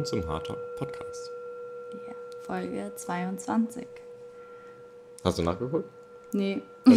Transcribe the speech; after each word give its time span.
willkommen 0.00 0.22
zum 0.22 0.26
Hard 0.28 0.46
Talk 0.46 0.58
Podcast. 0.78 1.30
Ja, 1.92 2.14
Folge 2.46 2.92
22. 2.96 3.86
Hast 5.24 5.38
du 5.38 5.42
nachgeguckt? 5.42 5.88
Nee. 6.32 6.62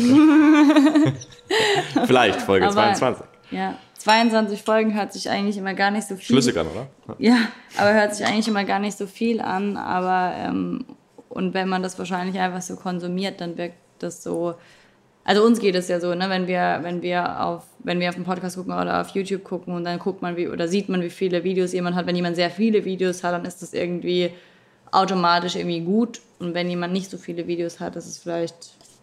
Vielleicht 2.06 2.42
Folge 2.42 2.66
Aber- 2.66 2.74
22. 2.74 3.26
Ja, 3.52 3.78
22 3.98 4.64
Folgen 4.64 4.94
hört 4.94 5.12
sich 5.12 5.30
eigentlich 5.30 5.58
immer 5.58 5.74
gar 5.74 5.92
nicht 5.92 6.08
so 6.08 6.16
viel. 6.16 6.24
Schlüssig 6.24 6.58
an, 6.58 6.68
oder? 6.68 6.88
Ja, 7.20 7.38
aber 7.78 7.94
hört 7.94 8.16
sich 8.16 8.26
eigentlich 8.26 8.48
immer 8.48 8.64
gar 8.64 8.80
nicht 8.80 8.98
so 8.98 9.06
viel 9.06 9.42
an. 9.42 9.76
Aber 9.78 10.34
ähm, 10.38 10.86
und 11.30 11.54
wenn 11.54 11.68
man 11.68 11.84
das 11.84 12.00
wahrscheinlich 12.00 12.40
einfach 12.40 12.62
so 12.62 12.76
konsumiert, 12.78 13.42
dann 13.42 13.58
wirkt 13.58 13.76
das 14.00 14.24
so. 14.24 14.56
Also 15.26 15.44
uns 15.44 15.60
geht 15.60 15.76
es 15.76 15.88
ja 15.88 16.00
so, 16.00 16.14
ne, 16.14 16.30
wenn 16.30 16.48
wir, 16.48 16.80
wenn 16.82 17.02
wir 17.02 17.42
auf, 17.44 17.64
wenn 17.80 18.00
wir 18.00 18.10
auf 18.10 18.16
den 18.16 18.26
Podcast 18.26 18.58
gucken 18.58 18.74
oder 18.74 19.00
auf 19.02 19.10
YouTube 19.10 19.44
gucken 19.44 19.74
und 19.74 19.86
dann 19.86 20.00
guckt 20.00 20.22
man 20.22 20.36
wie 20.36 20.50
oder 20.50 20.68
sieht 20.68 20.90
man, 20.90 21.02
wie 21.02 21.10
viele 21.10 21.44
Videos 21.44 21.72
jemand 21.72 21.96
hat. 21.96 22.06
Wenn 22.08 22.16
jemand 22.16 22.36
sehr 22.36 22.50
viele 22.50 22.84
Videos 22.84 23.24
hat, 23.24 23.34
dann 23.34 23.46
ist 23.46 23.62
das 23.62 23.74
irgendwie 23.74 24.32
automatisch 24.92 25.56
irgendwie 25.56 25.82
gut. 25.82 26.22
Und 26.40 26.54
wenn 26.54 26.70
jemand 26.70 26.94
nicht 26.94 27.10
so 27.10 27.18
viele 27.18 27.48
Videos 27.48 27.80
hat, 27.80 27.96
ist 27.96 28.06
es 28.06 28.18
vielleicht, 28.18 28.56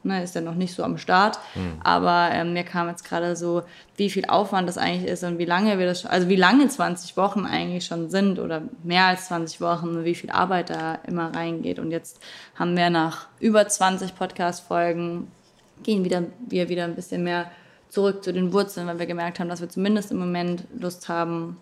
ne, 0.03 0.23
ist 0.23 0.37
er 0.37 0.43
noch 0.43 0.55
nicht 0.55 0.75
so 0.75 0.85
am 0.85 0.99
Start. 0.99 1.39
Aber 1.83 2.29
ähm, 2.33 2.53
mir 2.53 2.65
kam 2.65 2.89
jetzt 2.89 3.05
gerade 3.05 3.35
so, 3.35 3.63
wie 3.97 4.11
viel 4.11 4.27
Aufwand 4.27 4.69
das 4.69 4.77
eigentlich 4.77 5.11
ist 5.11 5.25
und 5.25 5.39
wie 5.39 5.47
lange 5.47 5.79
wir 5.79 5.87
das, 5.87 6.05
also 6.05 6.29
wie 6.29 6.37
lange 6.37 6.69
20 6.69 7.17
Wochen 7.17 7.47
eigentlich 7.47 7.87
schon 7.87 8.11
sind 8.11 8.39
oder 8.39 8.61
mehr 8.85 9.07
als 9.07 9.29
20 9.29 9.63
Wochen, 9.63 10.05
wie 10.05 10.15
viel 10.15 10.31
Arbeit 10.31 10.69
da 10.69 10.99
immer 11.07 11.35
reingeht. 11.35 11.79
Und 11.79 11.91
jetzt 11.93 12.21
haben 12.57 12.77
wir 12.77 12.91
nach 12.91 13.29
über 13.41 13.67
20 13.67 14.15
Podcast-Folgen 14.15 15.29
gehen 15.83 16.05
wieder, 16.05 16.25
wir 16.49 16.69
wieder 16.69 16.85
ein 16.85 16.95
bisschen 16.95 17.25
mehr 17.25 17.51
zurück 17.89 18.23
zu 18.23 18.33
den 18.33 18.53
Wurzeln, 18.53 18.87
weil 18.87 18.99
wir 18.99 19.07
gemerkt 19.07 19.41
haben, 19.41 19.49
dass 19.49 19.61
wir 19.61 19.69
zumindest 19.69 20.13
im 20.13 20.19
Moment 20.19 20.65
Lust 20.79 21.09
haben, 21.09 21.57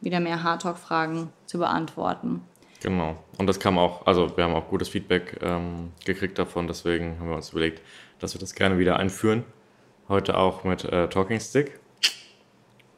wieder 0.00 0.20
mehr 0.20 0.42
Hardtalk-Fragen 0.42 1.28
zu 1.46 1.58
beantworten. 1.58 2.42
Genau. 2.82 3.16
Und 3.36 3.46
das 3.46 3.60
kam 3.60 3.76
auch, 3.78 4.06
also 4.06 4.34
wir 4.36 4.44
haben 4.44 4.54
auch 4.54 4.68
gutes 4.68 4.88
Feedback 4.88 5.38
ähm, 5.42 5.92
gekriegt 6.06 6.38
davon, 6.38 6.66
deswegen 6.66 7.18
haben 7.20 7.28
wir 7.28 7.36
uns 7.36 7.50
überlegt, 7.50 7.82
dass 8.18 8.34
wir 8.34 8.40
das 8.40 8.54
gerne 8.54 8.78
wieder 8.78 8.98
einführen. 8.98 9.44
Heute 10.08 10.38
auch 10.38 10.64
mit 10.64 10.84
äh, 10.84 11.08
Talking 11.08 11.40
Stick. 11.40 11.78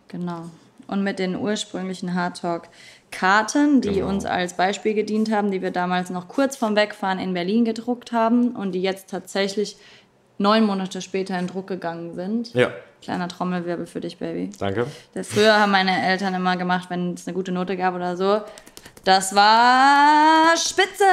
Genau. 0.08 0.44
Und 0.86 1.02
mit 1.02 1.18
den 1.18 1.36
ursprünglichen 1.36 2.14
Hardtalk-Karten, 2.14 3.80
die 3.80 3.94
Genau. 3.94 4.08
uns 4.08 4.24
als 4.24 4.56
Beispiel 4.56 4.94
gedient 4.94 5.32
haben, 5.32 5.50
die 5.50 5.62
wir 5.62 5.70
damals 5.70 6.10
noch 6.10 6.28
kurz 6.28 6.56
vorm 6.56 6.76
Wegfahren 6.76 7.18
in 7.18 7.34
Berlin 7.34 7.64
gedruckt 7.64 8.12
haben 8.12 8.54
und 8.54 8.72
die 8.72 8.82
jetzt 8.82 9.10
tatsächlich 9.10 9.76
neun 10.42 10.64
Monate 10.66 11.00
später 11.00 11.38
in 11.38 11.46
Druck 11.46 11.66
gegangen 11.68 12.14
sind. 12.14 12.52
Ja, 12.54 12.70
Kleiner 13.02 13.26
Trommelwirbel 13.26 13.86
für 13.86 14.00
dich, 14.00 14.18
Baby. 14.18 14.50
danke. 14.60 14.86
Das 15.14 15.28
früher 15.28 15.58
haben 15.58 15.72
meine 15.72 16.06
Eltern 16.06 16.34
immer 16.34 16.56
gemacht, 16.56 16.88
wenn 16.88 17.14
es 17.14 17.26
eine 17.26 17.34
gute 17.34 17.50
Note 17.50 17.76
gab 17.76 17.94
oder 17.94 18.16
so. 18.16 18.42
Das 19.04 19.34
war 19.34 20.56
Spitze! 20.56 21.04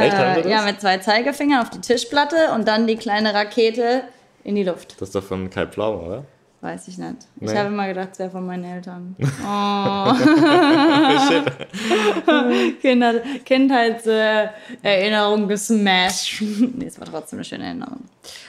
Echt? 0.00 0.46
Ja, 0.46 0.62
mit 0.62 0.80
zwei 0.80 0.98
Zeigefingern 0.98 1.62
auf 1.62 1.70
die 1.70 1.80
Tischplatte 1.80 2.50
und 2.54 2.66
dann 2.66 2.88
die 2.88 2.96
kleine 2.96 3.32
Rakete 3.34 4.02
in 4.42 4.56
die 4.56 4.64
Luft. 4.64 5.00
Das 5.00 5.10
ist 5.10 5.14
doch 5.14 5.22
von 5.22 5.48
Kai 5.48 5.66
Pflaume, 5.66 5.98
oder? 6.02 6.24
Weiß 6.60 6.88
ich 6.88 6.98
nicht. 6.98 7.14
Ich 7.40 7.48
Nee. 7.50 7.56
habe 7.56 7.68
immer 7.68 7.86
gedacht, 7.86 8.08
es 8.12 8.18
wäre 8.18 8.30
von 8.30 8.44
meinen 8.44 8.64
Eltern. 8.64 9.14
Oh. 9.46 10.12
Kinder, 12.80 13.20
Kindheitserinnerung 13.44 15.48
gesmashed. 15.48 16.42
nee, 16.42 16.86
es 16.86 16.98
war 16.98 17.06
trotzdem 17.06 17.38
eine 17.38 17.44
schöne 17.44 17.64
Erinnerung. 17.64 18.04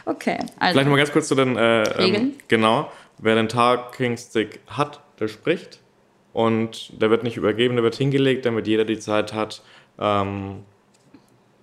Okay, 0.06 0.38
also. 0.60 0.74
Vielleicht 0.74 0.90
mal 0.90 0.98
ganz 0.98 1.12
kurz 1.12 1.28
zu 1.28 1.36
den 1.36 1.56
äh, 1.56 1.62
Regeln? 1.62 2.22
Ähm, 2.22 2.34
genau. 2.48 2.92
Wer 3.20 3.36
den 3.36 3.50
Talking 3.50 4.18
Stick 4.18 4.60
hat, 4.68 5.02
der 5.20 5.28
spricht. 5.28 5.80
Und 6.34 7.02
der 7.02 7.10
wird 7.10 7.24
nicht 7.24 7.38
übergeben, 7.38 7.76
der 7.76 7.84
wird 7.84 7.96
hingelegt, 7.96 8.46
damit 8.46 8.68
jeder 8.68 8.86
die 8.86 9.00
Zeit 9.00 9.34
hat, 9.34 9.62
ähm, 10.00 10.64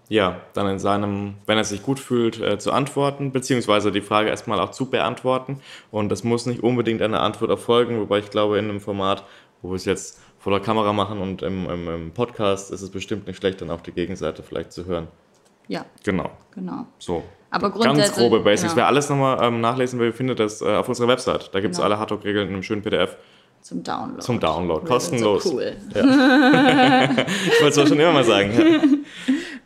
ja, 0.08 0.40
dann 0.54 0.68
in 0.68 0.78
seinem, 0.78 1.34
wenn 1.46 1.58
er 1.58 1.64
sich 1.64 1.82
gut 1.82 1.98
fühlt, 1.98 2.40
äh, 2.40 2.58
zu 2.58 2.72
antworten, 2.72 3.32
beziehungsweise 3.32 3.90
die 3.90 4.00
Frage 4.00 4.28
erstmal 4.28 4.60
auch 4.60 4.70
zu 4.70 4.86
beantworten. 4.88 5.60
Und 5.90 6.10
das 6.10 6.22
muss 6.24 6.46
nicht 6.46 6.62
unbedingt 6.62 7.02
eine 7.02 7.20
Antwort 7.20 7.50
erfolgen, 7.50 7.98
wobei 8.00 8.18
ich 8.20 8.30
glaube, 8.30 8.58
in 8.58 8.68
einem 8.70 8.80
Format, 8.80 9.24
wo 9.62 9.70
wir 9.70 9.76
es 9.76 9.84
jetzt 9.84 10.20
vor 10.38 10.52
der 10.52 10.60
Kamera 10.60 10.92
machen 10.92 11.18
und 11.20 11.42
im, 11.42 11.68
im, 11.68 11.88
im 11.88 12.10
Podcast, 12.12 12.70
ist 12.70 12.82
es 12.82 12.90
bestimmt 12.90 13.26
nicht 13.26 13.36
schlecht, 13.38 13.60
dann 13.60 13.70
auch 13.70 13.80
die 13.80 13.90
Gegenseite 13.92 14.42
vielleicht 14.44 14.70
zu 14.72 14.86
hören. 14.86 15.08
ja, 15.66 15.84
Genau, 16.04 16.30
genau. 16.54 16.86
so. 16.98 17.24
Aber 17.50 17.70
Ganz 17.70 18.12
grobe 18.14 18.40
Basics. 18.40 18.74
genau, 18.74 18.76
Wer 18.76 18.86
alles 18.88 19.08
nochmal 19.08 19.38
ähm, 19.42 19.60
nachlesen 19.60 19.98
will, 19.98 20.12
findet 20.12 20.38
das 20.40 20.60
äh, 20.62 20.76
auf 20.76 20.88
unserer 20.88 21.08
Website. 21.08 21.50
Da 21.52 21.60
gibt 21.60 21.72
es 21.72 21.78
Genau. 21.78 21.86
alle 21.86 21.98
Hardtalk-Regeln 21.98 22.48
in 22.48 22.54
einem 22.54 22.62
schönen 22.62 22.82
PDF 22.82 23.16
zum 23.62 23.82
Download. 23.82 24.20
zum 24.20 24.38
Download. 24.38 24.86
Kostenlos. 24.86 25.42
So 25.44 25.54
cool. 25.54 25.72
Ich 25.94 27.60
wollte 27.62 27.68
es 27.68 27.78
auch 27.78 27.86
schon 27.86 27.98
immer 27.98 28.12
mal 28.12 28.24
sagen. 28.24 28.50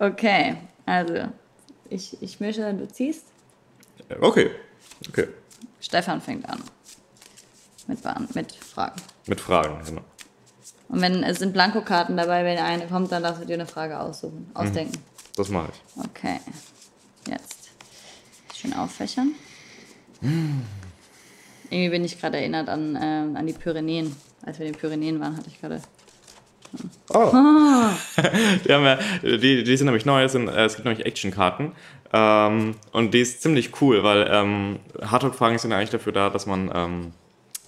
Okay, 0.01 0.57
also. 0.87 1.29
Ich, 1.91 2.21
ich 2.23 2.41
mische, 2.41 2.73
du 2.75 2.89
ziehst. 2.89 3.25
Okay. 4.21 4.51
Okay. 5.09 5.29
Stefan 5.81 6.21
fängt 6.21 6.49
an. 6.49 6.63
Mit, 7.87 7.99
mit 8.35 8.53
Fragen. 8.53 9.01
Mit 9.27 9.41
Fragen, 9.41 9.85
genau. 9.85 10.03
Und 10.89 11.01
wenn 11.03 11.23
es 11.23 11.39
sind 11.39 11.53
Blankokarten 11.53 12.17
dabei, 12.17 12.45
wenn 12.45 12.59
eine 12.59 12.87
kommt, 12.87 13.13
dann 13.13 13.23
darfst 13.23 13.43
du 13.43 13.47
dir 13.47 13.55
eine 13.55 13.67
Frage 13.67 14.01
aussuchen, 14.01 14.47
Mhm. 14.51 14.57
ausdenken. 14.57 14.99
Das 15.37 15.49
mache 15.49 15.71
ich. 15.73 16.05
Okay. 16.05 16.41
Jetzt. 17.29 17.71
Schön 18.55 18.73
auffächern. 18.73 19.33
Irgendwie 21.71 21.91
bin 21.91 22.05
ich 22.05 22.19
gerade 22.21 22.39
erinnert 22.39 22.69
an, 22.69 22.99
ähm, 23.01 23.37
an 23.37 23.47
die 23.47 23.53
Pyrenäen. 23.53 24.17
Als 24.43 24.59
wir 24.59 24.67
in 24.67 24.73
den 24.73 24.79
Pyrenäen 24.81 25.21
waren, 25.21 25.37
hatte 25.37 25.49
ich 25.49 25.61
gerade. 25.61 25.81
Oh. 27.13 27.33
die, 28.65 28.73
haben 28.73 28.85
ja, 28.85 28.99
die, 29.23 29.65
die 29.65 29.77
sind 29.77 29.87
nämlich 29.87 30.07
neu. 30.07 30.23
Es, 30.23 30.33
sind, 30.33 30.49
äh, 30.49 30.65
es 30.65 30.77
gibt 30.77 30.87
nämlich 30.87 31.07
Actionkarten. 31.07 31.73
Ähm, 32.13 32.75
und 32.93 33.15
die 33.15 33.21
ist 33.21 33.43
ziemlich 33.43 33.81
cool, 33.81 34.03
weil 34.03 34.29
ähm, 34.31 34.79
Hardtalk-Fragen 35.01 35.59
sind 35.59 35.71
ja 35.71 35.77
eigentlich 35.77 35.91
dafür 35.91 36.13
da, 36.13 36.31
dass 36.31 36.47
man 36.47 36.71
ähm, 36.75 37.13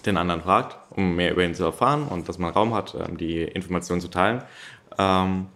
den 0.05 0.17
anderen 0.17 0.43
fragt, 0.43 0.77
um 0.91 1.15
mehr 1.17 1.33
über 1.33 1.45
ihn 1.45 1.55
zu 1.55 1.65
erfahren 1.65 2.05
und 2.09 2.29
dass 2.29 2.39
man 2.39 2.53
Raum 2.53 2.75
hat, 2.75 2.95
ähm, 2.95 3.17
die 3.17 3.43
Informationen 3.43 4.01
zu 4.01 4.09
teilen. 4.09 4.43
Ähm, 4.99 5.47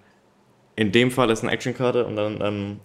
in 0.76 0.92
dem 0.92 1.10
Fall 1.10 1.30
ist 1.30 1.42
eine 1.42 1.52
Actionkarte 1.52 2.04
und 2.06 2.16
dann 2.16 2.40
ähm, 2.40 2.80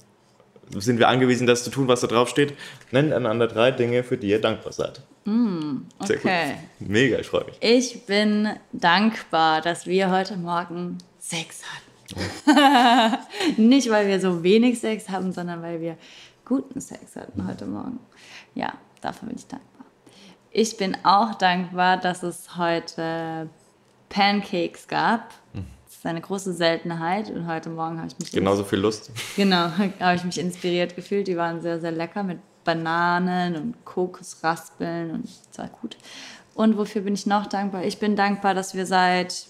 sind 0.79 0.97
wir 0.97 1.09
angewiesen, 1.09 1.45
das 1.45 1.63
zu 1.63 1.69
tun, 1.69 1.88
was 1.88 2.01
da 2.01 2.07
drauf 2.07 2.29
steht. 2.29 2.53
Nennt 2.91 3.13
einander 3.13 3.47
drei 3.47 3.71
Dinge, 3.71 4.03
für 4.03 4.17
die 4.17 4.29
ihr 4.29 4.41
dankbar 4.41 4.71
seid. 4.71 5.03
Sehr 5.25 6.17
Okay. 6.17 6.55
gut. 6.79 6.89
Mega, 6.89 7.19
ich 7.19 7.27
freue 7.27 7.45
mich. 7.45 7.57
Ich 7.61 8.05
bin 8.05 8.49
dankbar, 8.71 9.61
dass 9.61 9.85
wir 9.85 10.09
heute 10.09 10.35
Morgen 10.37 10.97
Sex 11.19 11.61
hatten. 11.63 13.17
Nicht, 13.57 13.89
weil 13.89 14.07
wir 14.07 14.19
so 14.19 14.43
wenig 14.43 14.79
Sex 14.79 15.09
haben, 15.09 15.31
sondern 15.31 15.61
weil 15.61 15.79
wir 15.79 15.97
guten 16.45 16.81
Sex 16.81 17.15
hatten 17.15 17.47
heute 17.47 17.65
Morgen. 17.65 17.99
Ja, 18.55 18.73
dafür 19.01 19.27
bin 19.29 19.37
ich 19.37 19.47
dankbar. 19.47 19.85
Ich 20.51 20.75
bin 20.77 20.97
auch 21.03 21.35
dankbar, 21.35 21.97
dass 21.97 22.23
es 22.23 22.57
heute 22.57 23.47
Pancakes 24.09 24.88
gab. 24.88 25.29
Das 25.85 25.95
ist 25.97 26.05
eine 26.05 26.19
große 26.21 26.53
Seltenheit 26.53 27.29
und 27.29 27.47
heute 27.47 27.69
Morgen 27.69 27.99
habe 27.99 28.07
ich 28.07 28.17
mich 28.19 28.31
Genauso 28.31 28.63
viel 28.65 28.79
Lust. 28.79 29.11
Genau, 29.38 29.69
habe 29.99 30.15
ich 30.15 30.24
mich 30.24 30.39
inspiriert 30.39 30.95
gefühlt. 30.95 31.27
Die 31.27 31.38
waren 31.38 31.62
sehr, 31.62 31.79
sehr 31.79 31.91
lecker 31.91 32.24
mit 32.24 32.39
Bananen 32.63 33.56
und 33.56 33.86
Kokosraspeln 33.86 35.12
und 35.12 35.25
es 35.25 35.58
war 35.58 35.68
gut. 35.68 35.98
Und 36.54 36.78
wofür 36.78 37.02
bin 37.02 37.13
ich 37.13 37.25
noch 37.25 37.48
dankbar? 37.48 37.84
Ich 37.84 38.00
bin 38.00 38.16
dankbar, 38.16 38.54
dass 38.54 38.75
wir 38.75 38.86
seit 38.86 39.48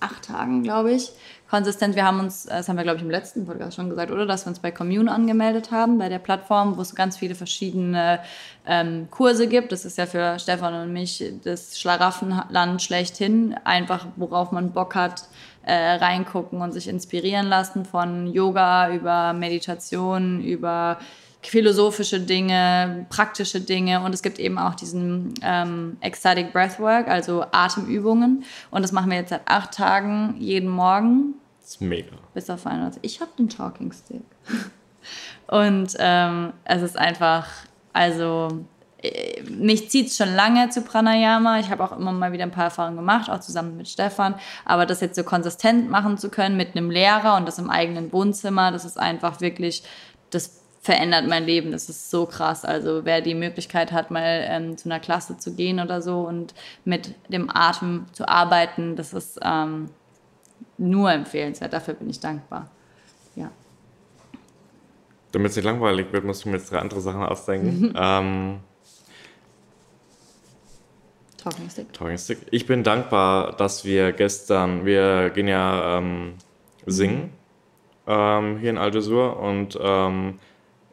acht 0.00 0.24
Tagen, 0.24 0.62
glaube 0.62 0.92
ich, 0.92 1.12
konsistent, 1.50 1.96
wir 1.96 2.04
haben 2.04 2.20
uns, 2.20 2.44
das 2.44 2.68
haben 2.68 2.76
wir, 2.76 2.84
glaube 2.84 2.98
ich, 2.98 3.02
im 3.02 3.10
letzten 3.10 3.44
Podcast 3.44 3.76
schon 3.76 3.90
gesagt, 3.90 4.10
oder? 4.10 4.24
Dass 4.24 4.46
wir 4.46 4.50
uns 4.50 4.60
bei 4.60 4.70
Commune 4.70 5.10
angemeldet 5.10 5.72
haben, 5.72 5.98
bei 5.98 6.08
der 6.08 6.20
Plattform, 6.20 6.76
wo 6.76 6.80
es 6.80 6.94
ganz 6.94 7.18
viele 7.18 7.34
verschiedene 7.34 8.20
ähm, 8.66 9.08
Kurse 9.10 9.48
gibt. 9.48 9.72
Das 9.72 9.84
ist 9.84 9.98
ja 9.98 10.06
für 10.06 10.38
Stefan 10.38 10.74
und 10.74 10.92
mich 10.92 11.22
das 11.44 11.78
Schlaraffenland 11.78 12.80
schlechthin. 12.80 13.56
Einfach, 13.64 14.06
worauf 14.16 14.52
man 14.52 14.72
Bock 14.72 14.94
hat, 14.94 15.24
äh, 15.64 15.74
reingucken 15.74 16.62
und 16.62 16.72
sich 16.72 16.88
inspirieren 16.88 17.46
lassen 17.46 17.84
von 17.84 18.28
Yoga 18.28 18.92
über 18.92 19.32
Meditation, 19.32 20.40
über 20.40 20.98
philosophische 21.42 22.20
Dinge, 22.20 23.06
praktische 23.08 23.60
Dinge 23.60 24.02
und 24.02 24.14
es 24.14 24.22
gibt 24.22 24.38
eben 24.38 24.58
auch 24.58 24.74
diesen 24.74 25.34
ähm, 25.42 25.96
Ecstatic 26.00 26.52
Breathwork, 26.52 27.08
also 27.08 27.44
Atemübungen 27.50 28.44
und 28.70 28.82
das 28.82 28.92
machen 28.92 29.10
wir 29.10 29.18
jetzt 29.18 29.30
seit 29.30 29.46
acht 29.46 29.72
Tagen 29.72 30.34
jeden 30.38 30.68
Morgen 30.68 31.34
Das 31.60 31.70
ist 31.70 31.80
mega. 31.80 32.16
bis 32.34 32.50
auf 32.50 32.66
einen. 32.66 32.90
Ich 33.02 33.20
habe 33.20 33.30
den 33.38 33.48
Talking 33.48 33.92
Stick. 33.92 34.22
Und 35.46 35.96
ähm, 35.98 36.52
es 36.64 36.82
ist 36.82 36.96
einfach, 36.96 37.48
also 37.92 38.64
äh, 39.02 39.42
mich 39.50 39.90
zieht 39.90 40.06
es 40.06 40.16
schon 40.16 40.32
lange 40.34 40.68
zu 40.68 40.82
Pranayama. 40.82 41.58
Ich 41.58 41.70
habe 41.70 41.82
auch 41.82 41.92
immer 41.96 42.12
mal 42.12 42.32
wieder 42.32 42.44
ein 42.44 42.52
paar 42.52 42.64
Erfahrungen 42.64 42.96
gemacht, 42.96 43.28
auch 43.28 43.40
zusammen 43.40 43.76
mit 43.76 43.88
Stefan. 43.88 44.36
Aber 44.64 44.86
das 44.86 45.00
jetzt 45.00 45.16
so 45.16 45.24
konsistent 45.24 45.90
machen 45.90 46.18
zu 46.18 46.30
können 46.30 46.56
mit 46.56 46.76
einem 46.76 46.90
Lehrer 46.90 47.36
und 47.36 47.48
das 47.48 47.58
im 47.58 47.68
eigenen 47.68 48.12
Wohnzimmer, 48.12 48.70
das 48.70 48.84
ist 48.84 48.98
einfach 48.98 49.40
wirklich, 49.40 49.82
das 50.30 50.59
verändert 50.80 51.26
mein 51.28 51.44
Leben. 51.44 51.72
Das 51.72 51.88
ist 51.88 52.10
so 52.10 52.26
krass. 52.26 52.64
Also 52.64 53.04
wer 53.04 53.20
die 53.20 53.34
Möglichkeit 53.34 53.92
hat, 53.92 54.10
mal 54.10 54.46
ähm, 54.48 54.78
zu 54.78 54.88
einer 54.88 54.98
Klasse 54.98 55.36
zu 55.36 55.54
gehen 55.54 55.78
oder 55.78 56.00
so 56.00 56.22
und 56.22 56.54
mit 56.84 57.14
dem 57.28 57.50
Atem 57.54 58.06
zu 58.12 58.28
arbeiten, 58.28 58.96
das 58.96 59.12
ist 59.12 59.38
ähm, 59.42 59.90
nur 60.78 61.12
empfehlenswert. 61.12 61.72
Dafür 61.72 61.94
bin 61.94 62.08
ich 62.08 62.20
dankbar. 62.20 62.70
Ja. 63.36 63.50
Damit 65.32 65.50
es 65.50 65.56
nicht 65.56 65.66
langweilig 65.66 66.12
wird, 66.12 66.24
musst 66.24 66.44
du 66.44 66.48
mir 66.48 66.56
jetzt 66.56 66.72
drei 66.72 66.78
andere 66.78 67.00
Sachen 67.02 67.22
ausdenken. 67.22 67.92
ähm, 67.96 68.60
Talking 71.36 71.70
Stick. 71.70 71.92
Talking 71.92 72.18
Stick. 72.18 72.38
Ich 72.50 72.66
bin 72.66 72.82
dankbar, 72.84 73.54
dass 73.56 73.84
wir 73.84 74.12
gestern, 74.12 74.84
wir 74.86 75.30
gehen 75.30 75.48
ja 75.48 75.98
ähm, 75.98 76.34
singen 76.86 77.32
ähm, 78.06 78.58
hier 78.58 78.70
in 78.70 78.78
Al 78.78 78.94
Jasur 78.94 79.38
und 79.38 79.78
ähm, 79.80 80.38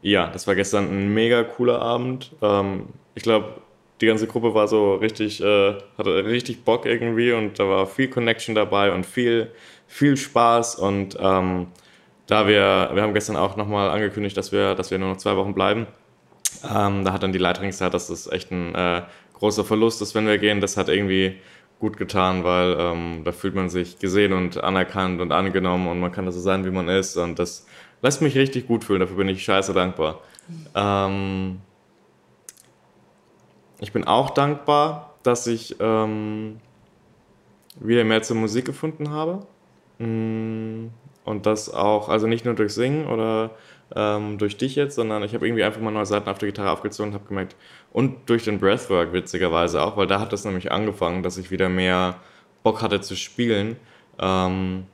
ja, 0.01 0.27
das 0.27 0.47
war 0.47 0.55
gestern 0.55 0.85
ein 0.89 1.13
mega 1.13 1.43
cooler 1.43 1.81
Abend. 1.81 2.31
Ähm, 2.41 2.87
ich 3.15 3.23
glaube, 3.23 3.61
die 4.01 4.05
ganze 4.05 4.27
Gruppe 4.27 4.53
war 4.53 4.67
so 4.67 4.95
richtig, 4.95 5.41
äh, 5.41 5.75
hatte 5.97 6.25
richtig 6.25 6.63
Bock 6.63 6.85
irgendwie 6.85 7.31
und 7.31 7.59
da 7.59 7.67
war 7.67 7.87
viel 7.87 8.07
Connection 8.07 8.55
dabei 8.55 8.91
und 8.91 9.05
viel, 9.05 9.51
viel 9.87 10.17
Spaß 10.17 10.75
und 10.75 11.17
ähm, 11.19 11.67
da 12.27 12.45
wir, 12.47 12.89
wir 12.93 13.01
haben 13.01 13.13
gestern 13.13 13.37
auch 13.37 13.55
nochmal 13.55 13.89
angekündigt, 13.89 14.35
dass 14.37 14.51
wir, 14.51 14.75
dass 14.75 14.91
wir 14.91 14.99
nur 14.99 15.09
noch 15.09 15.17
zwei 15.17 15.35
Wochen 15.37 15.53
bleiben. 15.53 15.87
Ähm, 16.63 17.05
da 17.05 17.13
hat 17.13 17.23
dann 17.23 17.31
die 17.31 17.39
Leiterin 17.39 17.69
gesagt, 17.69 17.93
dass 17.93 18.07
das 18.07 18.29
echt 18.31 18.51
ein 18.51 18.75
äh, 18.75 19.03
großer 19.33 19.63
Verlust 19.63 20.01
ist, 20.01 20.13
wenn 20.13 20.27
wir 20.27 20.37
gehen. 20.37 20.59
Das 20.59 20.75
hat 20.77 20.89
irgendwie 20.89 21.37
gut 21.79 21.97
getan, 21.97 22.43
weil 22.43 22.75
ähm, 22.79 23.21
da 23.23 23.31
fühlt 23.31 23.55
man 23.55 23.69
sich 23.69 23.99
gesehen 23.99 24.33
und 24.33 24.61
anerkannt 24.61 25.21
und 25.21 25.31
angenommen 25.31 25.87
und 25.87 25.99
man 25.99 26.11
kann 26.11 26.25
da 26.25 26.31
so 26.31 26.39
sein, 26.39 26.65
wie 26.65 26.71
man 26.71 26.89
ist. 26.89 27.15
Und 27.17 27.39
das 27.39 27.65
lässt 28.01 28.21
mich 28.21 28.35
richtig 28.35 28.67
gut 28.67 28.83
fühlen. 28.83 28.99
Dafür 28.99 29.17
bin 29.17 29.29
ich 29.29 29.43
scheiße 29.43 29.73
dankbar. 29.73 30.19
Ähm, 30.75 31.59
ich 33.79 33.91
bin 33.91 34.05
auch 34.05 34.29
dankbar, 34.31 35.15
dass 35.23 35.47
ich 35.47 35.75
ähm, 35.79 36.59
wieder 37.79 38.03
mehr 38.03 38.21
zur 38.23 38.37
Musik 38.37 38.65
gefunden 38.65 39.09
habe. 39.09 39.45
Mm, 39.99 40.87
und 41.25 41.45
das 41.45 41.73
auch, 41.73 42.09
also 42.09 42.27
nicht 42.27 42.45
nur 42.45 42.53
durch 42.53 42.73
Singen 42.73 43.07
oder 43.07 43.51
ähm, 43.95 44.37
durch 44.37 44.57
dich 44.57 44.75
jetzt, 44.75 44.95
sondern 44.95 45.23
ich 45.23 45.33
habe 45.33 45.45
irgendwie 45.45 45.63
einfach 45.63 45.81
mal 45.81 45.91
neue 45.91 46.05
Seiten 46.05 46.29
auf 46.29 46.37
der 46.37 46.49
Gitarre 46.49 46.71
aufgezogen 46.71 47.11
und 47.11 47.19
habe 47.19 47.27
gemerkt, 47.27 47.55
und 47.91 48.29
durch 48.29 48.43
den 48.43 48.59
Breathwork 48.59 49.13
witzigerweise 49.13 49.81
auch, 49.81 49.97
weil 49.97 50.07
da 50.07 50.19
hat 50.19 50.33
das 50.33 50.45
nämlich 50.45 50.71
angefangen, 50.71 51.23
dass 51.23 51.37
ich 51.37 51.51
wieder 51.51 51.69
mehr 51.69 52.15
Bock 52.63 52.81
hatte 52.81 53.01
zu 53.01 53.15
spielen. 53.15 53.77
Ähm, 54.19 54.85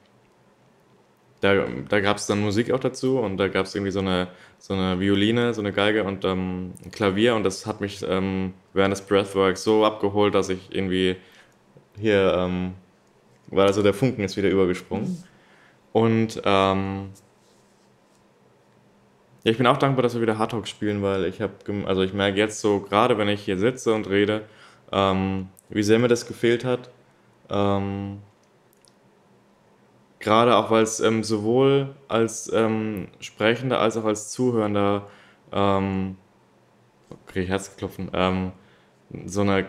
da 1.44 1.66
da 1.90 2.00
gab 2.00 2.18
es 2.18 2.26
dann 2.26 2.40
Musik 2.40 2.72
auch 2.72 2.80
dazu 2.80 3.20
und 3.20 3.38
da 3.38 3.48
gab 3.48 3.66
es 3.66 3.76
irgendwie 3.76 3.92
so 3.92 4.00
eine, 4.00 4.30
so 4.60 4.74
eine 4.74 5.00
Violine, 5.00 5.54
so 5.54 5.62
eine 5.62 5.74
Geige 5.74 6.04
und 6.04 6.24
ähm, 6.24 6.74
ein 6.84 6.92
Klavier 6.92 7.36
und 7.36 7.44
das 7.44 7.66
hat 7.66 7.82
mich 7.82 8.04
ähm, 8.08 8.54
während 8.74 8.94
des 8.94 9.02
Breathworks 9.02 9.64
so 9.64 9.86
abgeholt, 9.86 10.34
dass 10.36 10.50
ich 10.50 10.74
irgendwie 10.74 11.18
hier, 12.00 12.34
ähm, 12.38 12.74
weil 13.48 13.68
also 13.68 13.84
der 13.84 13.94
Funken 13.94 14.24
ist 14.24 14.38
wieder 14.38 14.50
übergesprungen. 14.50 15.24
Und 15.92 16.42
ähm, 16.44 17.10
ja, 19.44 19.52
ich 19.52 19.58
bin 19.58 19.68
auch 19.68 19.78
dankbar, 19.78 20.04
dass 20.04 20.16
wir 20.16 20.22
wieder 20.22 20.38
Hardtalk 20.38 20.68
spielen, 20.68 21.04
weil 21.04 21.26
ich 21.26 21.42
habe, 21.42 21.54
also 21.86 22.02
ich 22.02 22.14
merke 22.14 22.38
jetzt 22.38 22.62
so, 22.62 22.80
gerade 22.80 23.18
wenn 23.18 23.28
ich 23.28 23.42
hier 23.44 23.58
sitze 23.58 23.94
und 23.94 24.10
rede, 24.10 24.44
ähm, 24.92 25.50
wie 25.70 25.84
sehr 25.84 26.00
mir 26.00 26.08
das 26.08 26.26
gefehlt 26.26 26.64
hat. 26.64 26.90
Ähm, 27.50 28.20
gerade 30.24 30.56
auch, 30.56 30.72
weil 30.72 30.84
es 30.84 31.00
ähm, 31.00 31.24
sowohl 31.24 31.90
als 32.08 32.52
ähm, 32.54 33.08
Sprechender 33.20 33.80
als 33.80 33.98
auch 33.98 34.06
als 34.06 34.32
Zuhörender, 34.32 35.08
ähm, 35.52 36.18
kriege 37.28 37.48
Herzklopfen, 37.48 38.10
ähm, 38.14 38.52
so 39.26 39.42
eine 39.42 39.66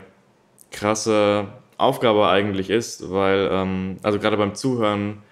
krasse 0.70 1.48
Aufgabe 1.76 2.28
eigentlich 2.28 2.70
ist, 2.70 3.10
weil, 3.10 3.48
ähm, 3.50 3.96
also 4.02 4.18
gerade 4.18 4.36
beim 4.36 4.54
Zuhören, 4.54 5.22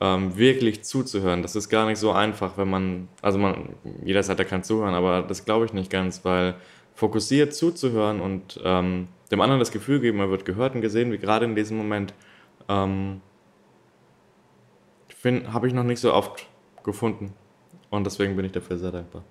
ähm, 0.00 0.36
wirklich 0.36 0.84
zuzuhören. 0.84 1.42
Das 1.42 1.56
ist 1.56 1.68
gar 1.68 1.86
nicht 1.86 1.98
so 1.98 2.12
einfach, 2.12 2.58
wenn 2.58 2.68
man, 2.68 3.08
also 3.22 3.38
man, 3.38 3.70
jeder 4.04 4.22
sagt, 4.22 4.40
er 4.40 4.44
kann 4.44 4.62
zuhören, 4.64 4.94
aber 4.94 5.22
das 5.22 5.44
glaube 5.44 5.64
ich 5.64 5.72
nicht 5.72 5.90
ganz, 5.90 6.24
weil 6.24 6.56
fokussiert 6.94 7.54
zuzuhören 7.54 8.20
und 8.20 8.60
ähm, 8.64 9.08
dem 9.30 9.40
anderen 9.40 9.60
das 9.60 9.72
Gefühl 9.72 10.00
geben, 10.00 10.20
er 10.20 10.30
wird 10.30 10.44
gehört 10.44 10.74
und 10.74 10.80
gesehen, 10.80 11.12
wie 11.12 11.18
gerade 11.18 11.44
in 11.44 11.54
diesem 11.54 11.76
Moment, 11.76 12.12
ähm, 12.68 13.20
habe 15.24 15.66
ich 15.66 15.74
noch 15.74 15.84
nicht 15.84 16.00
so 16.00 16.12
oft 16.12 16.46
gefunden. 16.82 17.32
Und 17.90 18.04
deswegen 18.04 18.36
bin 18.36 18.44
ich 18.44 18.52
dafür 18.52 18.78
sehr 18.78 18.92
dankbar. 18.92 19.22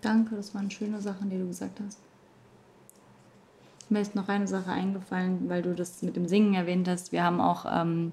Danke, 0.00 0.36
das 0.36 0.54
waren 0.54 0.70
schöne 0.70 1.00
Sachen, 1.00 1.28
die 1.28 1.38
du 1.38 1.46
gesagt 1.46 1.78
hast. 1.84 1.98
Mir 3.90 4.00
ist 4.00 4.14
noch 4.14 4.28
eine 4.28 4.46
Sache 4.46 4.70
eingefallen, 4.70 5.48
weil 5.48 5.62
du 5.62 5.74
das 5.74 6.02
mit 6.02 6.16
dem 6.16 6.26
Singen 6.28 6.54
erwähnt 6.54 6.88
hast. 6.88 7.12
Wir 7.12 7.24
haben 7.24 7.40
auch, 7.40 7.66
ähm, 7.70 8.12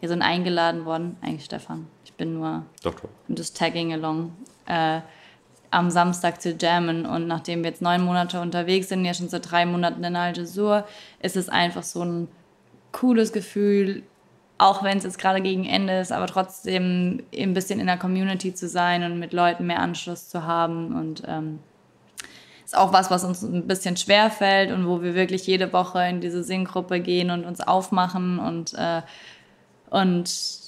wir 0.00 0.08
sind 0.08 0.22
eingeladen 0.22 0.84
worden, 0.84 1.16
eigentlich 1.20 1.44
Stefan, 1.44 1.86
ich 2.04 2.14
bin 2.14 2.34
nur 2.34 2.64
Doch, 2.82 2.94
just 3.28 3.56
tagging 3.56 3.92
along, 3.92 4.32
äh, 4.66 5.00
am 5.76 5.90
Samstag 5.90 6.40
zu 6.40 6.52
jammen. 6.52 7.04
Und 7.04 7.26
nachdem 7.26 7.62
wir 7.62 7.70
jetzt 7.70 7.82
neun 7.82 8.02
Monate 8.02 8.40
unterwegs 8.40 8.88
sind, 8.88 9.04
ja 9.04 9.12
schon 9.12 9.28
seit 9.28 9.50
drei 9.50 9.66
Monaten 9.66 10.02
in 10.02 10.16
Al 10.16 10.36
Jasur, 10.36 10.86
ist 11.20 11.36
es 11.36 11.50
einfach 11.50 11.82
so 11.82 12.02
ein 12.02 12.28
cooles 12.92 13.30
Gefühl, 13.32 14.02
auch 14.56 14.82
wenn 14.82 14.96
es 14.96 15.04
jetzt 15.04 15.18
gerade 15.18 15.42
gegen 15.42 15.66
Ende 15.66 16.00
ist, 16.00 16.12
aber 16.12 16.26
trotzdem 16.28 17.22
ein 17.36 17.52
bisschen 17.52 17.78
in 17.78 17.86
der 17.86 17.98
Community 17.98 18.54
zu 18.54 18.68
sein 18.68 19.02
und 19.02 19.18
mit 19.18 19.34
Leuten 19.34 19.66
mehr 19.66 19.80
Anschluss 19.80 20.30
zu 20.30 20.44
haben 20.44 20.94
und 20.94 21.22
ähm, 21.26 21.58
ist 22.64 22.76
auch 22.76 22.94
was, 22.94 23.10
was 23.10 23.22
uns 23.22 23.42
ein 23.42 23.66
bisschen 23.66 23.98
schwer 23.98 24.30
fällt 24.30 24.72
und 24.72 24.86
wo 24.86 25.02
wir 25.02 25.14
wirklich 25.14 25.46
jede 25.46 25.74
Woche 25.74 26.08
in 26.08 26.22
diese 26.22 26.42
Singgruppe 26.42 27.00
gehen 27.00 27.30
und 27.30 27.44
uns 27.44 27.60
aufmachen 27.60 28.38
und, 28.38 28.72
äh, 28.72 29.02
und 29.90 30.65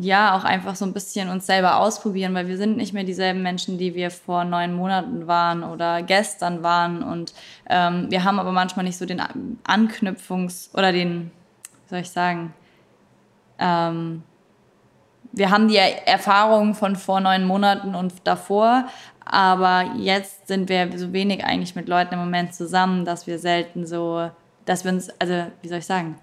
ja, 0.00 0.36
auch 0.36 0.44
einfach 0.44 0.76
so 0.76 0.84
ein 0.84 0.92
bisschen 0.92 1.28
uns 1.28 1.46
selber 1.46 1.76
ausprobieren, 1.76 2.34
weil 2.34 2.48
wir 2.48 2.56
sind 2.56 2.76
nicht 2.76 2.92
mehr 2.92 3.04
dieselben 3.04 3.42
Menschen, 3.42 3.78
die 3.78 3.94
wir 3.94 4.10
vor 4.10 4.44
neun 4.44 4.74
Monaten 4.74 5.26
waren 5.26 5.62
oder 5.62 6.02
gestern 6.02 6.62
waren. 6.62 7.02
Und 7.02 7.32
ähm, 7.68 8.06
wir 8.10 8.24
haben 8.24 8.38
aber 8.38 8.52
manchmal 8.52 8.84
nicht 8.84 8.98
so 8.98 9.06
den 9.06 9.22
Anknüpfungs- 9.66 10.74
oder 10.74 10.92
den, 10.92 11.30
wie 11.84 11.90
soll 11.90 12.00
ich 12.00 12.10
sagen, 12.10 12.52
ähm, 13.58 14.22
wir 15.32 15.50
haben 15.50 15.68
die 15.68 15.76
Erfahrungen 15.76 16.74
von 16.74 16.96
vor 16.96 17.20
neun 17.20 17.44
Monaten 17.44 17.94
und 17.94 18.12
davor, 18.24 18.86
aber 19.24 19.92
jetzt 19.96 20.48
sind 20.48 20.68
wir 20.68 20.96
so 20.96 21.12
wenig 21.12 21.44
eigentlich 21.44 21.74
mit 21.74 21.88
Leuten 21.88 22.14
im 22.14 22.20
Moment 22.20 22.54
zusammen, 22.54 23.04
dass 23.04 23.26
wir 23.26 23.38
selten 23.38 23.86
so, 23.86 24.30
dass 24.64 24.84
wir 24.84 24.92
uns, 24.92 25.10
also 25.18 25.46
wie 25.62 25.68
soll 25.68 25.78
ich 25.78 25.86
sagen, 25.86 26.16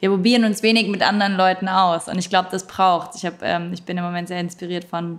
wir 0.00 0.10
probieren 0.10 0.44
uns 0.44 0.62
wenig 0.62 0.88
mit 0.88 1.02
anderen 1.02 1.36
Leuten 1.36 1.68
aus. 1.68 2.08
Und 2.08 2.18
ich 2.18 2.30
glaube, 2.30 2.48
das 2.50 2.66
braucht. 2.66 3.14
Ich, 3.14 3.30
ähm, 3.42 3.72
ich 3.72 3.84
bin 3.84 3.98
im 3.98 4.04
Moment 4.04 4.28
sehr 4.28 4.40
inspiriert 4.40 4.84
von 4.84 5.18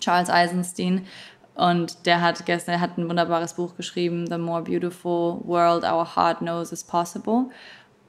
Charles 0.00 0.28
Eisenstein. 0.28 1.06
Und 1.54 2.04
der 2.04 2.20
hat 2.20 2.44
gestern, 2.44 2.74
er 2.74 2.80
hat 2.80 2.98
ein 2.98 3.08
wunderbares 3.08 3.54
Buch 3.54 3.76
geschrieben, 3.76 4.26
The 4.26 4.36
More 4.36 4.62
Beautiful 4.62 5.40
World 5.44 5.84
Our 5.84 6.16
Heart 6.16 6.38
Knows 6.38 6.70
is 6.70 6.84
Possible. 6.84 7.46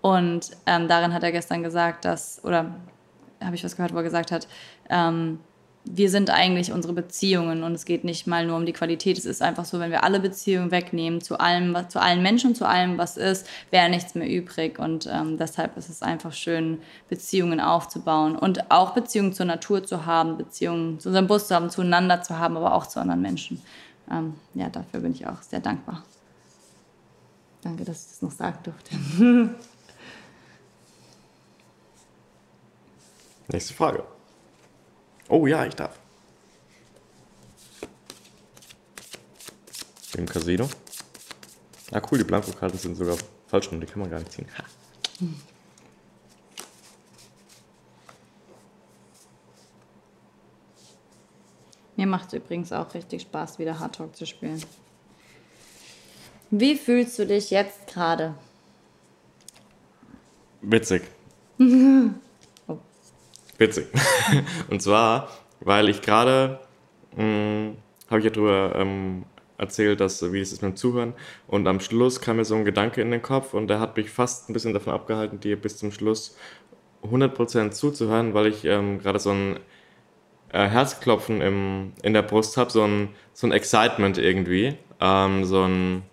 Und 0.02 0.52
ähm, 0.66 0.88
darin 0.88 1.14
hat 1.14 1.24
er 1.24 1.32
gestern 1.32 1.64
gesagt, 1.64 2.04
dass, 2.04 2.44
oder 2.44 2.76
habe 3.42 3.56
ich 3.56 3.64
was 3.64 3.76
gehört, 3.76 3.94
wo 3.94 3.98
er 3.98 4.04
gesagt 4.04 4.32
hat, 4.32 4.48
ähm, 4.90 5.40
wir 5.90 6.10
sind 6.10 6.30
eigentlich 6.30 6.72
unsere 6.72 6.94
Beziehungen 6.94 7.64
und 7.64 7.74
es 7.74 7.86
geht 7.86 8.04
nicht 8.04 8.28
mal 8.28 8.46
nur 8.46 8.58
um 8.58 8.66
die 8.66 8.74
Qualität. 8.74 9.18
Es 9.18 9.26
ist 9.26 9.42
einfach 9.42 9.66
so, 9.66 9.80
wenn 9.80 9.92
wir 9.92 10.04
alle 10.04 10.20
Beziehungen 10.20 10.72
wegnehmen, 10.72 11.22
zu 11.22 11.40
allem, 11.40 11.76
zu 11.90 12.02
allen 12.02 12.22
Menschen, 12.22 12.56
zu 12.56 12.68
allem, 12.68 12.98
was 12.98 13.18
ist, 13.18 13.48
wäre 13.72 13.90
nichts 13.90 14.16
mehr 14.16 14.30
übrig. 14.30 14.80
Und 14.80 15.08
ähm, 15.12 15.38
deshalb 15.38 15.78
ist 15.78 15.90
es 15.90 16.02
einfach 16.02 16.34
schön, 16.34 16.80
Beziehungen 17.10 17.60
aufzubauen 17.60 18.36
und 18.36 18.72
auch 18.72 18.92
Beziehungen 18.94 19.34
zur 19.34 19.46
Natur 19.46 19.84
zu 19.84 20.06
haben, 20.06 20.38
Beziehungen 20.38 21.00
zu 21.00 21.10
unserem 21.10 21.28
Bus 21.28 21.48
zu 21.48 21.56
haben, 21.56 21.70
zueinander 21.70 22.22
zu 22.22 22.38
haben, 22.38 22.58
aber 22.58 22.74
auch 22.74 22.88
zu 22.88 23.00
anderen 23.00 23.22
Menschen. 23.22 23.62
Ähm, 24.12 24.34
ja, 24.54 24.70
dafür 24.70 25.00
bin 25.02 25.12
ich 25.12 25.26
auch 25.28 25.42
sehr 25.42 25.60
dankbar. 25.60 26.04
Danke, 27.62 27.86
dass 27.86 28.04
ich 28.04 28.10
das 28.10 28.22
noch 28.22 28.32
sagen 28.32 28.60
durfte. 28.64 28.96
Nächste 33.50 33.74
Frage. 33.74 34.17
Oh 35.30 35.46
ja, 35.46 35.66
ich 35.66 35.76
darf. 35.76 35.98
Im 40.18 40.26
Casino. 40.26 40.70
Ah 41.92 42.02
cool, 42.12 42.18
die 42.18 42.24
Blankokarten 42.24 42.80
sind 42.80 42.96
sogar 42.96 43.18
falsch 43.48 43.72
rum, 43.72 43.80
die 43.80 43.88
kann 43.88 44.00
man 44.00 44.10
gar 44.10 44.20
nicht 44.20 44.32
ziehen. 44.32 44.48
Ha. 44.58 44.64
Mir 51.96 52.08
macht 52.08 52.28
es 52.28 52.34
übrigens 52.34 52.72
auch 52.72 52.94
richtig 52.94 53.24
Spaß, 53.24 53.58
wieder 53.58 53.80
Hard 53.80 53.96
Talk 53.96 54.16
zu 54.16 54.26
spielen. 54.26 54.64
Wie 56.52 56.76
fühlst 56.76 57.18
du 57.20 57.26
dich 57.26 57.50
jetzt 57.50 57.88
gerade? 57.88 58.36
Witzig. 60.62 61.04
Witzig. 63.58 63.88
und 64.70 64.82
zwar, 64.82 65.30
weil 65.60 65.90
ich 65.90 66.02
gerade, 66.02 66.60
hm, 67.16 67.78
habe 68.10 68.20
ich 68.20 68.26
ja 68.26 68.32
drüber 68.32 68.74
ähm, 68.76 69.26
erzählt, 69.58 70.00
dass, 70.00 70.32
wie 70.32 70.40
es 70.40 70.52
ist 70.52 70.62
mit 70.62 70.74
dem 70.74 70.76
Zuhören. 70.76 71.14
Und 71.48 71.68
am 71.68 71.80
Schluss 71.80 72.22
kam 72.22 72.38
mir 72.38 72.46
so 72.46 72.56
ein 72.56 72.66
Gedanke 72.66 73.02
in 73.02 73.12
den 73.12 73.22
Kopf 73.22 73.54
und 73.54 73.68
der 73.68 73.80
hat 73.80 73.98
mich 73.98 74.10
fast 74.10 74.50
ein 74.50 74.54
bisschen 74.54 74.74
davon 74.74 74.94
abgehalten, 74.94 75.40
dir 75.40 75.60
bis 75.60 75.78
zum 75.78 75.92
Schluss 75.92 76.38
100% 77.04 77.72
zuzuhören, 77.72 78.34
weil 78.34 78.48
ich 78.48 78.66
ähm, 78.66 79.00
gerade 79.00 79.20
so 79.20 79.32
ein 79.32 79.60
äh, 80.52 80.68
Herzklopfen 80.68 81.42
im, 81.42 81.94
in 82.04 82.14
der 82.14 82.22
Brust 82.22 82.58
habe, 82.58 82.72
so 82.72 82.84
ein, 82.84 83.10
so 83.34 83.48
ein 83.48 83.52
Excitement 83.52 84.18
irgendwie, 84.18 84.78
ähm, 85.00 85.46
so, 85.46 85.64
ein, 85.64 86.04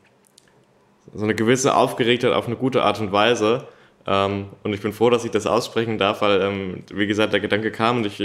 so 1.12 1.24
eine 1.24 1.34
gewisse 1.34 1.76
Aufgeregtheit 1.76 2.32
auf 2.32 2.46
eine 2.46 2.56
gute 2.56 2.82
Art 2.82 3.00
und 3.00 3.12
Weise. 3.12 3.68
Ähm, 4.06 4.46
und 4.62 4.72
ich 4.72 4.80
bin 4.80 4.92
froh, 4.92 5.10
dass 5.10 5.24
ich 5.24 5.30
das 5.30 5.46
aussprechen 5.46 5.98
darf, 5.98 6.20
weil, 6.20 6.40
ähm, 6.42 6.84
wie 6.92 7.06
gesagt, 7.06 7.32
der 7.32 7.40
Gedanke 7.40 7.70
kam 7.70 7.98
und 7.98 8.06
ich 8.06 8.22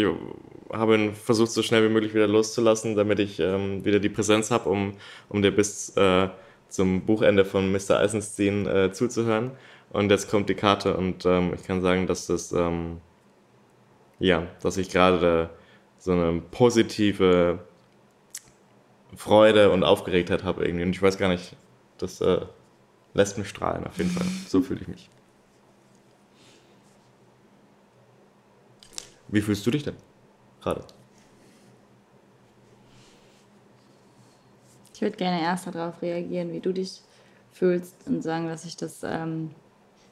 habe 0.72 0.96
ihn 0.96 1.16
versucht, 1.16 1.52
so 1.52 1.62
schnell 1.62 1.84
wie 1.88 1.94
möglich 1.94 2.14
wieder 2.14 2.28
loszulassen, 2.28 2.96
damit 2.96 3.20
ich 3.20 3.40
ähm, 3.40 3.86
wieder 3.86 4.00
die 4.00 4.10
Präsenz 4.10 4.52
habe, 4.52 4.70
um, 4.70 4.94
um 5.30 5.42
dir 5.42 5.52
bis 5.52 5.96
äh, 5.96 6.28
zum 6.68 7.02
Buchende 7.02 7.46
von 7.46 7.72
Mr. 7.72 7.98
Eisenstein 8.00 8.68
äh, 8.68 8.92
zuzuhören. 8.92 9.52
Und 9.92 10.12
jetzt 10.12 10.30
kommt 10.30 10.50
die 10.50 10.56
Karte 10.56 10.96
und 10.96 11.26
ähm, 11.26 11.54
ich 11.56 11.64
kann 11.64 11.82
sagen, 11.82 12.06
dass 12.06 12.28
das, 12.28 12.52
ähm, 12.52 12.98
ja, 14.20 14.48
dass 14.62 14.78
ich 14.78 14.90
gerade 14.90 15.50
so 15.98 16.12
eine 16.12 16.42
positive 16.52 17.60
Freude 19.16 19.72
und 19.72 19.84
Aufgeregtheit 19.84 20.44
habe 20.44 20.66
irgendwie. 20.66 20.84
Und 20.86 20.92
ich 20.92 21.02
weiß 21.02 21.18
gar 21.18 21.30
nicht, 21.30 21.56
das 21.98 22.22
äh, 22.22 22.42
lässt 23.14 23.38
mich 23.38 23.50
strahlen 23.50 23.88
auf 23.88 23.98
jeden 23.98 24.12
Fall. 24.12 24.28
So 24.48 24.62
fühle 24.62 24.82
ich 24.82 24.88
mich. 24.88 25.10
Wie 29.32 29.42
fühlst 29.42 29.66
du 29.66 29.72
dich 29.72 29.84
denn 29.84 29.96
gerade? 30.62 30.84
Ich 34.94 35.02
würde 35.02 35.16
gerne 35.16 35.42
erst 35.42 35.68
darauf 35.68 36.02
reagieren, 36.02 36.52
wie 36.52 36.60
du 36.60 36.74
dich 36.74 37.02
fühlst 37.54 37.96
und 38.06 38.22
sagen, 38.22 38.48
dass 38.48 38.66
ich 38.66 38.76
das 38.76 39.02
ähm, 39.04 39.52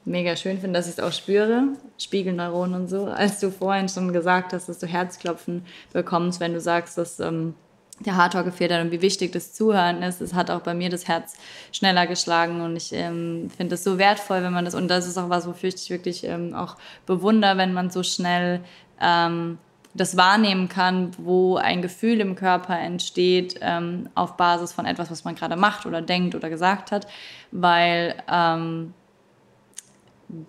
mega 0.06 0.36
schön 0.36 0.60
finde, 0.60 0.80
dass 0.80 0.88
ich 0.88 0.94
es 0.94 1.00
auch 1.00 1.12
spüre, 1.12 1.64
Spiegelneuronen 1.98 2.82
und 2.82 2.88
so. 2.88 3.06
Als 3.06 3.40
du 3.40 3.52
vorhin 3.52 3.90
schon 3.90 4.14
gesagt 4.14 4.54
hast, 4.54 4.70
dass 4.70 4.80
du 4.80 4.88
Herzklopfen 4.88 5.66
bekommst, 5.92 6.40
wenn 6.40 6.54
du 6.54 6.62
sagst, 6.62 6.98
dass 6.98 7.20
ähm, 7.20 7.56
der 8.00 8.16
Hardtalk 8.16 8.46
gefehlt 8.46 8.72
hat 8.72 8.82
und 8.82 8.92
wie 8.92 9.02
wichtig 9.02 9.32
das 9.32 9.54
Zuhören 9.54 10.04
ist, 10.04 10.22
es 10.22 10.34
hat 10.34 10.52
auch 10.52 10.62
bei 10.62 10.74
mir 10.74 10.90
das 10.90 11.08
Herz 11.08 11.36
schneller 11.72 12.06
geschlagen 12.06 12.62
und 12.62 12.76
ich 12.76 12.94
ähm, 12.94 13.50
finde 13.56 13.76
es 13.76 13.84
so 13.84 13.98
wertvoll, 13.98 14.44
wenn 14.44 14.54
man 14.54 14.66
das, 14.66 14.76
und 14.76 14.88
das 14.88 15.08
ist 15.08 15.18
auch 15.18 15.30
was, 15.30 15.48
wofür 15.48 15.70
ich 15.70 15.76
dich 15.76 15.90
wirklich 15.90 16.24
ähm, 16.24 16.54
auch 16.54 16.78
bewundere, 17.06 17.58
wenn 17.58 17.74
man 17.74 17.90
so 17.90 18.04
schnell 18.04 18.62
ähm, 19.02 19.58
das 19.94 20.16
wahrnehmen 20.16 20.70
kann, 20.70 21.12
wo 21.18 21.58
ein 21.58 21.82
Gefühl 21.82 22.20
im 22.20 22.36
Körper 22.36 22.78
entsteht 22.78 23.60
ähm, 23.62 24.10
auf 24.16 24.38
Basis 24.38 24.72
von 24.74 24.86
etwas, 24.86 25.10
was 25.10 25.24
man 25.24 25.36
gerade 25.36 25.56
macht 25.56 25.86
oder 25.86 26.02
denkt 26.02 26.36
oder 26.36 26.50
gesagt 26.50 26.92
hat, 26.92 27.08
weil 27.52 28.16
ähm, 28.32 28.94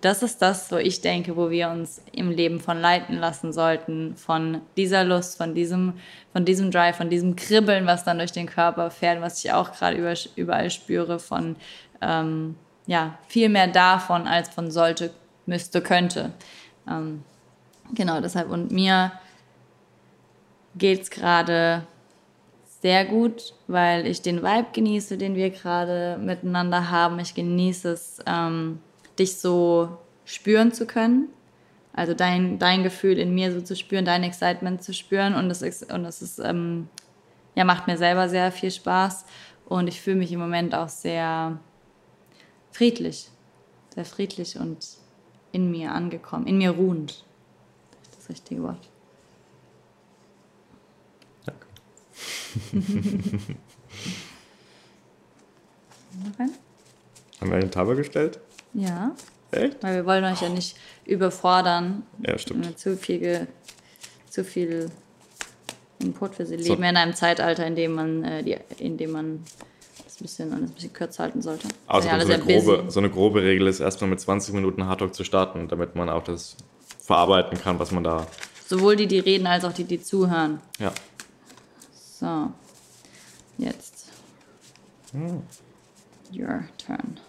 das 0.01 0.23
ist 0.23 0.41
das, 0.41 0.71
wo 0.71 0.75
ich 0.75 1.01
denke, 1.01 1.37
wo 1.37 1.49
wir 1.49 1.69
uns 1.69 2.01
im 2.11 2.31
Leben 2.31 2.59
von 2.59 2.79
leiten 2.79 3.17
lassen 3.17 3.53
sollten, 3.53 4.15
von 4.17 4.61
dieser 4.75 5.05
Lust, 5.05 5.37
von 5.37 5.55
diesem, 5.55 5.93
von 6.33 6.43
diesem 6.43 6.69
Drive, 6.69 6.97
von 6.97 7.09
diesem 7.09 7.35
Kribbeln, 7.37 7.85
was 7.85 8.03
dann 8.03 8.17
durch 8.17 8.33
den 8.33 8.47
Körper 8.47 8.91
fährt, 8.91 9.21
was 9.21 9.43
ich 9.43 9.53
auch 9.53 9.71
gerade 9.71 10.19
überall 10.35 10.69
spüre, 10.69 11.17
von 11.17 11.55
ähm, 12.01 12.55
ja, 12.87 13.17
viel 13.27 13.47
mehr 13.49 13.67
davon 13.67 14.27
als 14.27 14.49
von 14.49 14.69
sollte, 14.69 15.11
müsste, 15.45 15.81
könnte. 15.81 16.33
Ähm, 16.87 17.23
genau, 17.93 18.21
deshalb 18.21 18.49
und 18.49 18.71
mir 18.71 19.11
geht 20.75 21.01
es 21.01 21.09
gerade 21.09 21.85
sehr 22.81 23.05
gut, 23.05 23.53
weil 23.67 24.07
ich 24.07 24.21
den 24.21 24.41
Vibe 24.41 24.67
genieße, 24.71 25.17
den 25.17 25.35
wir 25.35 25.49
gerade 25.49 26.17
miteinander 26.21 26.89
haben. 26.89 27.19
Ich 27.19 27.35
genieße 27.35 27.91
es, 27.91 28.19
ähm, 28.25 28.79
dich 29.17 29.37
so 29.37 29.97
spüren 30.25 30.71
zu 30.71 30.85
können. 30.85 31.27
Also 31.91 32.13
dein, 32.13 32.59
dein 32.59 32.83
Gefühl 32.83 33.17
in 33.17 33.35
mir 33.35 33.51
so 33.51 33.61
zu 33.61 33.75
spüren, 33.75 34.05
dein 34.05 34.23
Excitement 34.23 34.81
zu 34.81 34.93
spüren. 34.93 35.35
Und 35.35 35.49
das 35.49 35.61
ist, 35.61 35.91
und 35.91 36.03
das 36.03 36.21
ist, 36.21 36.39
ähm, 36.39 36.87
ja, 37.55 37.65
macht 37.65 37.87
mir 37.87 37.97
selber 37.97 38.29
sehr 38.29 38.51
viel 38.51 38.71
Spaß. 38.71 39.25
Und 39.65 39.87
ich 39.87 39.99
fühle 39.99 40.15
mich 40.15 40.31
im 40.31 40.39
Moment 40.39 40.73
auch 40.73 40.89
sehr 40.89 41.59
friedlich. 42.71 43.29
Sehr 43.93 44.05
friedlich 44.05 44.57
und 44.57 44.87
in 45.51 45.69
mir 45.71 45.91
angekommen, 45.91 46.47
in 46.47 46.57
mir 46.57 46.71
ruhend. 46.71 47.25
Das 48.29 48.35
richtige 48.35 48.61
Wort. 48.61 48.77
Danke. 51.45 51.65
Haben 57.41 57.49
wir 57.49 57.57
eine 57.57 57.71
Tafel 57.71 57.95
gestellt? 57.95 58.39
Ja. 58.73 59.15
Echt? 59.49 59.81
Weil 59.81 59.95
wir 59.95 60.05
wollen 60.05 60.23
euch 60.25 60.41
ja 60.41 60.49
nicht 60.49 60.77
überfordern. 61.05 62.03
Ja, 62.19 62.37
stimmt. 62.37 62.77
Zu 62.77 62.95
viel, 62.95 63.47
zu 64.29 64.43
viel 64.43 64.91
Input 65.97 66.35
für 66.35 66.45
sie. 66.45 66.59
So. 66.59 66.73
Leben 66.73 66.83
in 66.83 66.97
einem 66.97 67.15
Zeitalter, 67.15 67.65
in 67.65 67.75
dem 67.75 67.95
man, 67.95 68.23
äh, 68.23 68.43
die, 68.43 68.57
in 68.77 68.97
dem 68.97 69.11
man 69.11 69.43
das 70.03 70.19
ein 70.19 70.21
bisschen, 70.21 70.53
ein 70.53 70.69
bisschen 70.69 70.93
kürzer 70.93 71.23
halten 71.23 71.41
sollte. 71.41 71.67
Also 71.87 72.07
ja, 72.07 72.19
so, 72.19 72.31
eine 72.31 72.43
grobe, 72.43 72.91
so 72.91 72.99
eine 72.99 73.09
grobe 73.09 73.41
Regel 73.41 73.65
ist 73.65 73.79
erstmal 73.79 74.11
mit 74.11 74.19
20 74.19 74.53
Minuten 74.53 74.85
Hardtalk 74.85 75.15
zu 75.15 75.23
starten, 75.23 75.67
damit 75.67 75.95
man 75.95 76.09
auch 76.09 76.23
das 76.23 76.57
verarbeiten 77.09 77.59
kann, 77.59 77.79
was 77.79 77.91
man 77.91 78.03
da. 78.03 78.27
Sowohl 78.67 78.95
die, 78.95 79.07
die 79.07 79.17
reden, 79.17 79.47
als 79.47 79.65
auch 79.65 79.73
die, 79.73 79.83
die 79.83 79.99
zuhören. 79.99 80.61
Ja. 80.77 80.91
So. 81.91 82.51
Jetzt. 83.57 84.11
Hm. 85.11 85.41
Your 86.31 86.63
turn. 86.77 87.19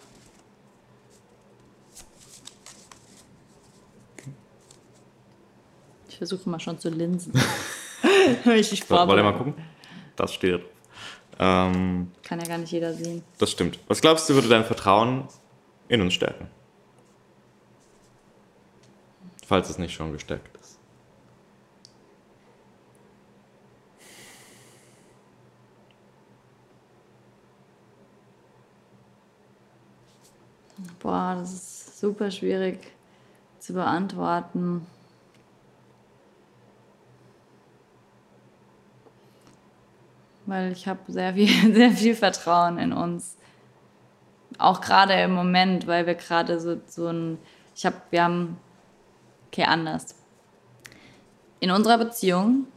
versuche 6.21 6.47
mal 6.47 6.59
schon 6.59 6.77
zu 6.77 6.89
linsen. 6.89 7.33
ich 8.45 8.69
mich 8.69 8.87
Wollt 8.87 9.09
ihr 9.09 9.23
mal 9.23 9.33
gucken? 9.33 9.55
Das 10.15 10.35
steht. 10.35 10.61
Ähm, 11.39 12.11
Kann 12.21 12.39
ja 12.39 12.45
gar 12.45 12.59
nicht 12.59 12.71
jeder 12.71 12.93
sehen. 12.93 13.23
Das 13.39 13.49
stimmt. 13.49 13.79
Was 13.87 14.01
glaubst 14.01 14.29
du, 14.29 14.35
würde 14.35 14.47
dein 14.47 14.63
Vertrauen 14.63 15.27
in 15.87 15.99
uns 15.99 16.13
stärken? 16.13 16.47
Falls 19.51 19.69
es 19.69 19.77
nicht 19.77 19.93
schon 19.93 20.13
gestärkt 20.13 20.57
ist. 20.61 20.79
Boah, 30.99 31.35
das 31.37 31.51
ist 31.51 31.99
super 31.99 32.31
schwierig 32.31 32.79
zu 33.59 33.73
beantworten. 33.73 34.87
weil 40.45 40.71
ich 40.71 40.87
habe 40.87 40.99
sehr 41.07 41.33
viel, 41.33 41.73
sehr 41.75 41.91
viel 41.91 42.15
Vertrauen 42.15 42.77
in 42.77 42.93
uns. 42.93 43.35
Auch 44.57 44.79
gerade 44.79 45.13
im 45.15 45.33
Moment, 45.33 45.87
weil 45.87 46.05
wir 46.05 46.15
gerade 46.15 46.57
so, 46.61 46.79
so 46.87 47.07
ein, 47.07 47.37
ich 47.75 47.85
habe, 47.85 47.97
wir 48.11 48.23
haben, 48.23 48.57
okay, 49.51 49.65
anders. 49.65 50.15
In 51.59 51.71
unserer 51.71 51.97
Beziehung, 51.97 52.67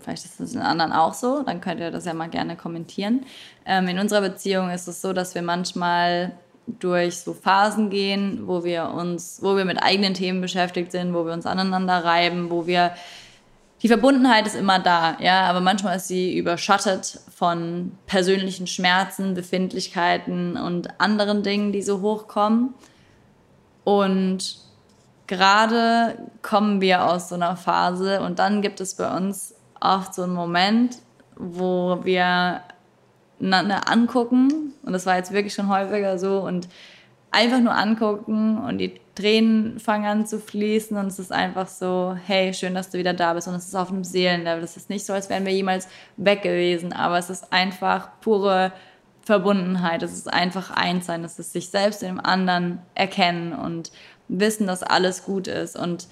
vielleicht 0.00 0.24
ist 0.24 0.40
das 0.40 0.54
in 0.54 0.60
anderen 0.60 0.92
auch 0.92 1.14
so, 1.14 1.42
dann 1.42 1.60
könnt 1.60 1.80
ihr 1.80 1.90
das 1.90 2.04
ja 2.04 2.14
mal 2.14 2.28
gerne 2.28 2.56
kommentieren. 2.56 3.24
Ähm, 3.64 3.88
in 3.88 3.98
unserer 3.98 4.20
Beziehung 4.20 4.70
ist 4.70 4.88
es 4.88 5.00
so, 5.00 5.12
dass 5.12 5.34
wir 5.34 5.42
manchmal 5.42 6.32
durch 6.66 7.18
so 7.18 7.32
Phasen 7.32 7.90
gehen, 7.90 8.46
wo 8.46 8.64
wir 8.64 8.90
uns, 8.90 9.40
wo 9.42 9.56
wir 9.56 9.64
mit 9.64 9.82
eigenen 9.82 10.14
Themen 10.14 10.40
beschäftigt 10.40 10.92
sind, 10.92 11.14
wo 11.14 11.24
wir 11.24 11.32
uns 11.32 11.46
aneinander 11.46 12.04
reiben, 12.04 12.50
wo 12.50 12.66
wir 12.66 12.92
die 13.82 13.88
Verbundenheit 13.88 14.46
ist 14.46 14.54
immer 14.54 14.78
da, 14.78 15.16
ja, 15.18 15.42
aber 15.42 15.60
manchmal 15.60 15.96
ist 15.96 16.06
sie 16.06 16.36
überschattet 16.38 17.18
von 17.34 17.90
persönlichen 18.06 18.68
Schmerzen, 18.68 19.34
Befindlichkeiten 19.34 20.56
und 20.56 21.00
anderen 21.00 21.42
Dingen, 21.42 21.72
die 21.72 21.82
so 21.82 22.00
hochkommen. 22.00 22.74
Und 23.82 24.62
gerade 25.26 26.18
kommen 26.42 26.80
wir 26.80 27.04
aus 27.04 27.28
so 27.28 27.34
einer 27.34 27.56
Phase 27.56 28.20
und 28.22 28.38
dann 28.38 28.62
gibt 28.62 28.80
es 28.80 28.94
bei 28.94 29.16
uns 29.16 29.54
oft 29.80 30.14
so 30.14 30.22
einen 30.22 30.34
Moment, 30.34 30.98
wo 31.36 32.00
wir 32.04 32.62
einander 33.40 33.88
angucken. 33.88 34.74
Und 34.82 34.92
das 34.92 35.06
war 35.06 35.16
jetzt 35.16 35.32
wirklich 35.32 35.54
schon 35.54 35.68
häufiger 35.68 36.18
so. 36.18 36.40
Und 36.40 36.68
einfach 37.30 37.60
nur 37.60 37.74
angucken 37.74 38.58
und 38.58 38.78
die 38.78 39.00
Tränen 39.14 39.78
fangen 39.78 40.06
an 40.06 40.26
zu 40.26 40.38
fließen. 40.38 40.96
Und 40.96 41.06
es 41.06 41.18
ist 41.18 41.32
einfach 41.32 41.66
so, 41.66 42.16
hey, 42.26 42.54
schön, 42.54 42.74
dass 42.74 42.90
du 42.90 42.98
wieder 42.98 43.14
da 43.14 43.34
bist. 43.34 43.48
Und 43.48 43.54
es 43.54 43.66
ist 43.66 43.74
auf 43.74 43.90
einem 43.90 44.04
Seelenlevel. 44.04 44.62
Es 44.62 44.76
ist 44.76 44.90
nicht 44.90 45.04
so, 45.04 45.12
als 45.12 45.28
wären 45.28 45.44
wir 45.44 45.52
jemals 45.52 45.88
weg 46.16 46.42
gewesen, 46.42 46.92
aber 46.92 47.18
es 47.18 47.30
ist 47.30 47.52
einfach 47.52 48.10
pure 48.20 48.72
Verbundenheit. 49.22 50.02
Es 50.02 50.12
ist 50.12 50.32
einfach 50.32 50.70
eins 50.70 51.06
sein. 51.06 51.24
Es 51.24 51.38
ist 51.38 51.52
sich 51.52 51.70
selbst 51.70 52.02
im 52.02 52.20
anderen 52.20 52.80
erkennen 52.94 53.52
und 53.52 53.92
wissen, 54.28 54.66
dass 54.66 54.82
alles 54.82 55.24
gut 55.24 55.46
ist 55.46 55.76
und 55.76 56.08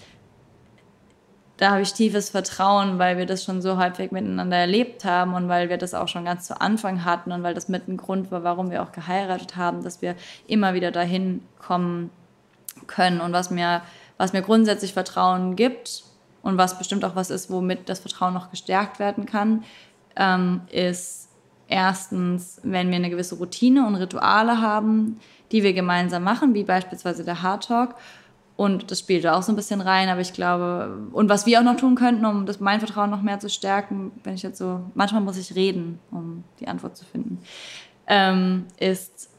da 1.60 1.72
habe 1.72 1.82
ich 1.82 1.92
tiefes 1.92 2.30
Vertrauen, 2.30 2.98
weil 2.98 3.18
wir 3.18 3.26
das 3.26 3.44
schon 3.44 3.60
so 3.60 3.76
häufig 3.76 4.12
miteinander 4.12 4.56
erlebt 4.56 5.04
haben 5.04 5.34
und 5.34 5.48
weil 5.50 5.68
wir 5.68 5.76
das 5.76 5.92
auch 5.92 6.08
schon 6.08 6.24
ganz 6.24 6.46
zu 6.46 6.58
Anfang 6.58 7.04
hatten 7.04 7.32
und 7.32 7.42
weil 7.42 7.52
das 7.52 7.68
mit 7.68 7.86
ein 7.86 7.98
Grund 7.98 8.30
war, 8.30 8.42
warum 8.42 8.70
wir 8.70 8.82
auch 8.82 8.92
geheiratet 8.92 9.56
haben, 9.56 9.84
dass 9.84 10.00
wir 10.00 10.16
immer 10.46 10.72
wieder 10.72 10.90
dahin 10.90 11.42
kommen 11.58 12.08
können. 12.86 13.20
Und 13.20 13.34
was 13.34 13.50
mir, 13.50 13.82
was 14.16 14.32
mir 14.32 14.40
grundsätzlich 14.40 14.94
Vertrauen 14.94 15.54
gibt 15.54 16.02
und 16.40 16.56
was 16.56 16.78
bestimmt 16.78 17.04
auch 17.04 17.14
was 17.14 17.28
ist, 17.28 17.50
womit 17.50 17.90
das 17.90 18.00
Vertrauen 18.00 18.32
noch 18.32 18.50
gestärkt 18.50 18.98
werden 18.98 19.26
kann, 19.26 19.64
ähm, 20.16 20.62
ist 20.70 21.28
erstens, 21.70 22.60
wenn 22.62 22.90
wir 22.90 22.96
eine 22.96 23.10
gewisse 23.10 23.36
Routine 23.36 23.86
und 23.86 23.94
Rituale 23.94 24.60
haben, 24.60 25.20
die 25.52 25.62
wir 25.62 25.72
gemeinsam 25.72 26.24
machen, 26.24 26.52
wie 26.52 26.64
beispielsweise 26.64 27.24
der 27.24 27.42
Hard 27.42 27.66
Talk. 27.66 27.94
Und 28.56 28.90
das 28.90 28.98
spielt 28.98 29.26
auch 29.26 29.42
so 29.42 29.52
ein 29.52 29.56
bisschen 29.56 29.80
rein, 29.80 30.10
aber 30.10 30.20
ich 30.20 30.34
glaube, 30.34 31.08
und 31.12 31.30
was 31.30 31.46
wir 31.46 31.60
auch 31.60 31.64
noch 31.64 31.76
tun 31.76 31.94
könnten, 31.94 32.26
um 32.26 32.44
das, 32.44 32.60
mein 32.60 32.80
Vertrauen 32.80 33.08
noch 33.08 33.22
mehr 33.22 33.38
zu 33.38 33.48
stärken, 33.48 34.12
wenn 34.22 34.34
ich 34.34 34.42
jetzt 34.42 34.58
so, 34.58 34.80
manchmal 34.94 35.22
muss 35.22 35.38
ich 35.38 35.54
reden, 35.54 35.98
um 36.10 36.44
die 36.58 36.68
Antwort 36.68 36.96
zu 36.96 37.06
finden, 37.06 37.38
ähm, 38.06 38.66
ist 38.78 39.30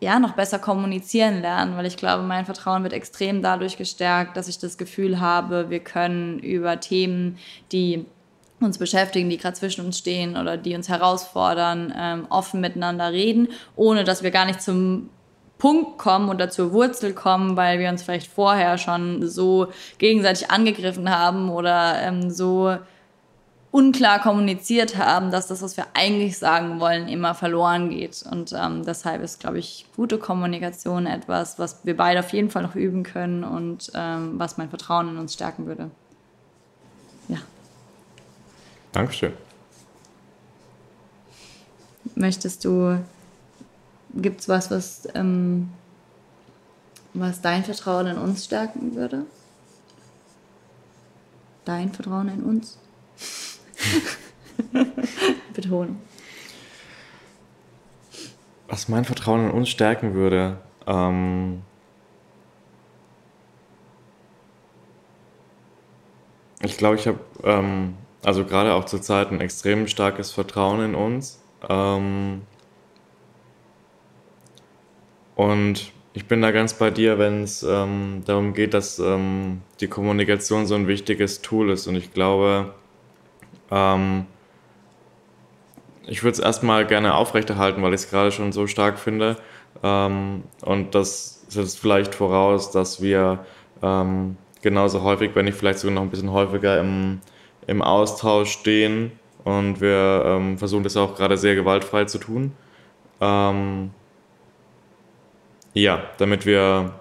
ja 0.00 0.18
noch 0.18 0.32
besser 0.32 0.58
kommunizieren 0.58 1.40
lernen, 1.40 1.76
weil 1.76 1.86
ich 1.86 1.96
glaube, 1.96 2.24
mein 2.24 2.44
Vertrauen 2.44 2.82
wird 2.82 2.92
extrem 2.92 3.40
dadurch 3.40 3.78
gestärkt, 3.78 4.36
dass 4.36 4.48
ich 4.48 4.58
das 4.58 4.76
Gefühl 4.76 5.18
habe, 5.18 5.70
wir 5.70 5.80
können 5.80 6.38
über 6.40 6.78
Themen, 6.80 7.38
die 7.72 8.04
uns 8.60 8.78
beschäftigen, 8.78 9.28
die 9.28 9.36
gerade 9.36 9.56
zwischen 9.56 9.84
uns 9.84 9.98
stehen 9.98 10.36
oder 10.36 10.56
die 10.56 10.74
uns 10.74 10.88
herausfordern, 10.88 11.92
ähm, 11.96 12.26
offen 12.30 12.60
miteinander 12.60 13.12
reden, 13.12 13.48
ohne 13.74 14.04
dass 14.04 14.22
wir 14.22 14.30
gar 14.30 14.46
nicht 14.46 14.62
zum 14.62 15.10
Punkt 15.58 15.98
kommen 15.98 16.28
oder 16.28 16.50
zur 16.50 16.72
Wurzel 16.72 17.14
kommen, 17.14 17.56
weil 17.56 17.78
wir 17.78 17.88
uns 17.88 18.02
vielleicht 18.02 18.30
vorher 18.30 18.78
schon 18.78 19.26
so 19.26 19.68
gegenseitig 19.98 20.50
angegriffen 20.50 21.10
haben 21.10 21.50
oder 21.50 22.00
ähm, 22.02 22.30
so 22.30 22.76
unklar 23.70 24.20
kommuniziert 24.20 24.96
haben, 24.96 25.30
dass 25.30 25.48
das, 25.48 25.60
was 25.60 25.76
wir 25.76 25.86
eigentlich 25.92 26.38
sagen 26.38 26.80
wollen, 26.80 27.08
immer 27.08 27.34
verloren 27.34 27.90
geht. 27.90 28.24
Und 28.30 28.54
ähm, 28.54 28.84
deshalb 28.86 29.22
ist, 29.22 29.40
glaube 29.40 29.58
ich, 29.58 29.86
gute 29.96 30.18
Kommunikation 30.18 31.06
etwas, 31.06 31.58
was 31.58 31.84
wir 31.84 31.96
beide 31.96 32.20
auf 32.20 32.32
jeden 32.32 32.50
Fall 32.50 32.62
noch 32.62 32.74
üben 32.74 33.02
können 33.02 33.44
und 33.44 33.90
ähm, 33.94 34.38
was 34.38 34.56
mein 34.56 34.70
Vertrauen 34.70 35.10
in 35.10 35.18
uns 35.18 35.34
stärken 35.34 35.66
würde. 35.66 35.90
Ja. 37.28 37.38
Dankeschön. 38.96 39.34
Möchtest 42.14 42.64
du 42.64 42.98
Gibt 44.14 44.40
es 44.40 44.48
was, 44.48 44.70
was, 44.70 45.06
ähm, 45.14 45.68
was 47.12 47.42
dein 47.42 47.62
Vertrauen 47.62 48.06
in 48.06 48.16
uns 48.16 48.46
stärken 48.46 48.94
würde? 48.94 49.26
Dein 51.66 51.92
Vertrauen 51.92 52.28
in 52.28 52.42
uns? 52.42 52.78
Betonen. 55.52 56.00
Was 58.68 58.88
mein 58.88 59.04
Vertrauen 59.04 59.44
in 59.44 59.50
uns 59.50 59.68
stärken 59.68 60.14
würde? 60.14 60.56
Ähm 60.86 61.60
ich 66.62 66.78
glaube, 66.78 66.96
ich 66.96 67.06
habe 67.06 67.20
ähm, 67.44 67.98
also 68.26 68.44
gerade 68.44 68.74
auch 68.74 68.84
zur 68.86 69.00
Zeit 69.00 69.30
ein 69.30 69.40
extrem 69.40 69.86
starkes 69.86 70.32
Vertrauen 70.32 70.84
in 70.84 70.94
uns. 70.96 71.40
Ähm 71.68 72.42
und 75.36 75.92
ich 76.12 76.26
bin 76.26 76.42
da 76.42 76.50
ganz 76.50 76.74
bei 76.74 76.90
dir, 76.90 77.20
wenn 77.20 77.44
es 77.44 77.62
ähm, 77.62 78.24
darum 78.26 78.52
geht, 78.52 78.74
dass 78.74 78.98
ähm, 78.98 79.62
die 79.78 79.86
Kommunikation 79.86 80.66
so 80.66 80.74
ein 80.74 80.88
wichtiges 80.88 81.40
Tool 81.40 81.70
ist. 81.70 81.86
Und 81.86 81.94
ich 81.94 82.12
glaube, 82.12 82.74
ähm, 83.70 84.26
ich 86.08 86.24
würde 86.24 86.32
es 86.32 86.40
erstmal 86.40 86.84
gerne 86.84 87.14
aufrechterhalten, 87.14 87.80
weil 87.80 87.94
ich 87.94 88.00
es 88.00 88.10
gerade 88.10 88.32
schon 88.32 88.50
so 88.50 88.66
stark 88.66 88.98
finde. 88.98 89.36
Ähm, 89.84 90.42
und 90.62 90.96
das 90.96 91.44
setzt 91.46 91.78
vielleicht 91.78 92.12
voraus, 92.12 92.72
dass 92.72 93.00
wir 93.00 93.46
ähm, 93.84 94.36
genauso 94.62 95.04
häufig, 95.04 95.30
wenn 95.34 95.44
nicht 95.44 95.56
vielleicht 95.56 95.78
sogar 95.78 95.94
noch 95.94 96.02
ein 96.02 96.10
bisschen 96.10 96.32
häufiger 96.32 96.80
im, 96.80 97.20
im 97.66 97.82
Austausch 97.82 98.50
stehen. 98.50 99.12
Und 99.44 99.80
wir 99.80 100.22
ähm, 100.26 100.58
versuchen 100.58 100.82
das 100.82 100.96
auch 100.96 101.14
gerade 101.16 101.36
sehr 101.36 101.54
gewaltfrei 101.54 102.04
zu 102.04 102.18
tun. 102.18 102.52
Ähm, 103.20 103.90
ja, 105.72 106.02
damit 106.18 106.46
wir 106.46 106.94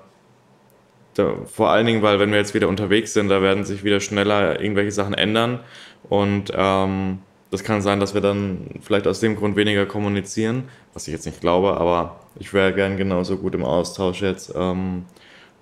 da, 1.15 1.33
vor 1.45 1.69
allen 1.69 1.85
Dingen, 1.85 2.01
weil 2.01 2.19
wenn 2.19 2.31
wir 2.31 2.37
jetzt 2.37 2.53
wieder 2.53 2.67
unterwegs 2.67 3.13
sind, 3.13 3.29
da 3.29 3.41
werden 3.41 3.63
sich 3.63 3.83
wieder 3.83 3.99
schneller 3.99 4.59
irgendwelche 4.61 4.91
Sachen 4.91 5.13
ändern 5.13 5.61
und 6.09 6.51
ähm, 6.53 7.19
das 7.51 7.63
kann 7.63 7.81
sein, 7.81 7.99
dass 7.99 8.13
wir 8.13 8.21
dann 8.21 8.67
vielleicht 8.81 9.07
aus 9.07 9.21
dem 9.21 9.35
Grund 9.35 9.55
weniger 9.55 9.85
kommunizieren, 9.85 10.65
was 10.93 11.07
ich 11.07 11.13
jetzt 11.13 11.25
nicht 11.25 11.41
glaube, 11.41 11.77
aber 11.77 12.19
ich 12.37 12.53
wäre 12.53 12.73
gern 12.73 12.97
genauso 12.97 13.37
gut 13.37 13.55
im 13.55 13.63
Austausch 13.63 14.21
jetzt. 14.21 14.53
Ähm, 14.55 15.05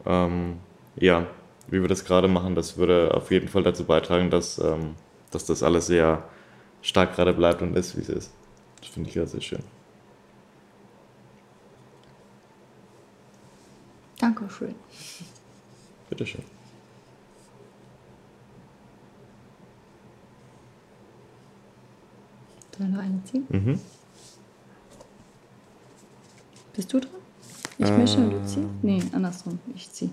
ähm, 0.05 0.57
ja, 0.95 1.27
wie 1.73 1.81
wir 1.81 1.87
das 1.87 2.05
gerade 2.05 2.27
machen, 2.27 2.53
das 2.53 2.77
würde 2.77 3.15
auf 3.15 3.31
jeden 3.31 3.47
Fall 3.47 3.63
dazu 3.63 3.83
beitragen, 3.83 4.29
dass, 4.29 4.59
ähm, 4.59 4.95
dass 5.31 5.45
das 5.45 5.63
alles 5.63 5.87
sehr 5.87 6.23
stark 6.83 7.15
gerade 7.15 7.33
bleibt 7.33 7.63
und 7.63 7.75
ist, 7.75 7.97
wie 7.97 8.01
es 8.01 8.09
ist. 8.09 8.31
Das 8.79 8.89
finde 8.89 9.09
ich 9.09 9.15
ja 9.15 9.25
sehr 9.25 9.41
schön. 9.41 9.63
Dankeschön. 14.19 14.75
Bitteschön. 16.09 16.43
Soll 22.77 22.87
noch 22.87 22.99
eine 22.99 23.23
ziehen? 23.23 23.47
Mhm. 23.49 23.79
Bist 26.75 26.93
du 26.93 26.99
dran? 26.99 27.09
Ich 27.79 27.89
äh, 27.89 27.97
mische 27.97 28.17
und 28.17 28.29
du 28.29 28.45
ziehst? 28.45 28.67
Nee, 28.83 29.01
andersrum. 29.11 29.57
Ich 29.75 29.91
zieh. 29.91 30.11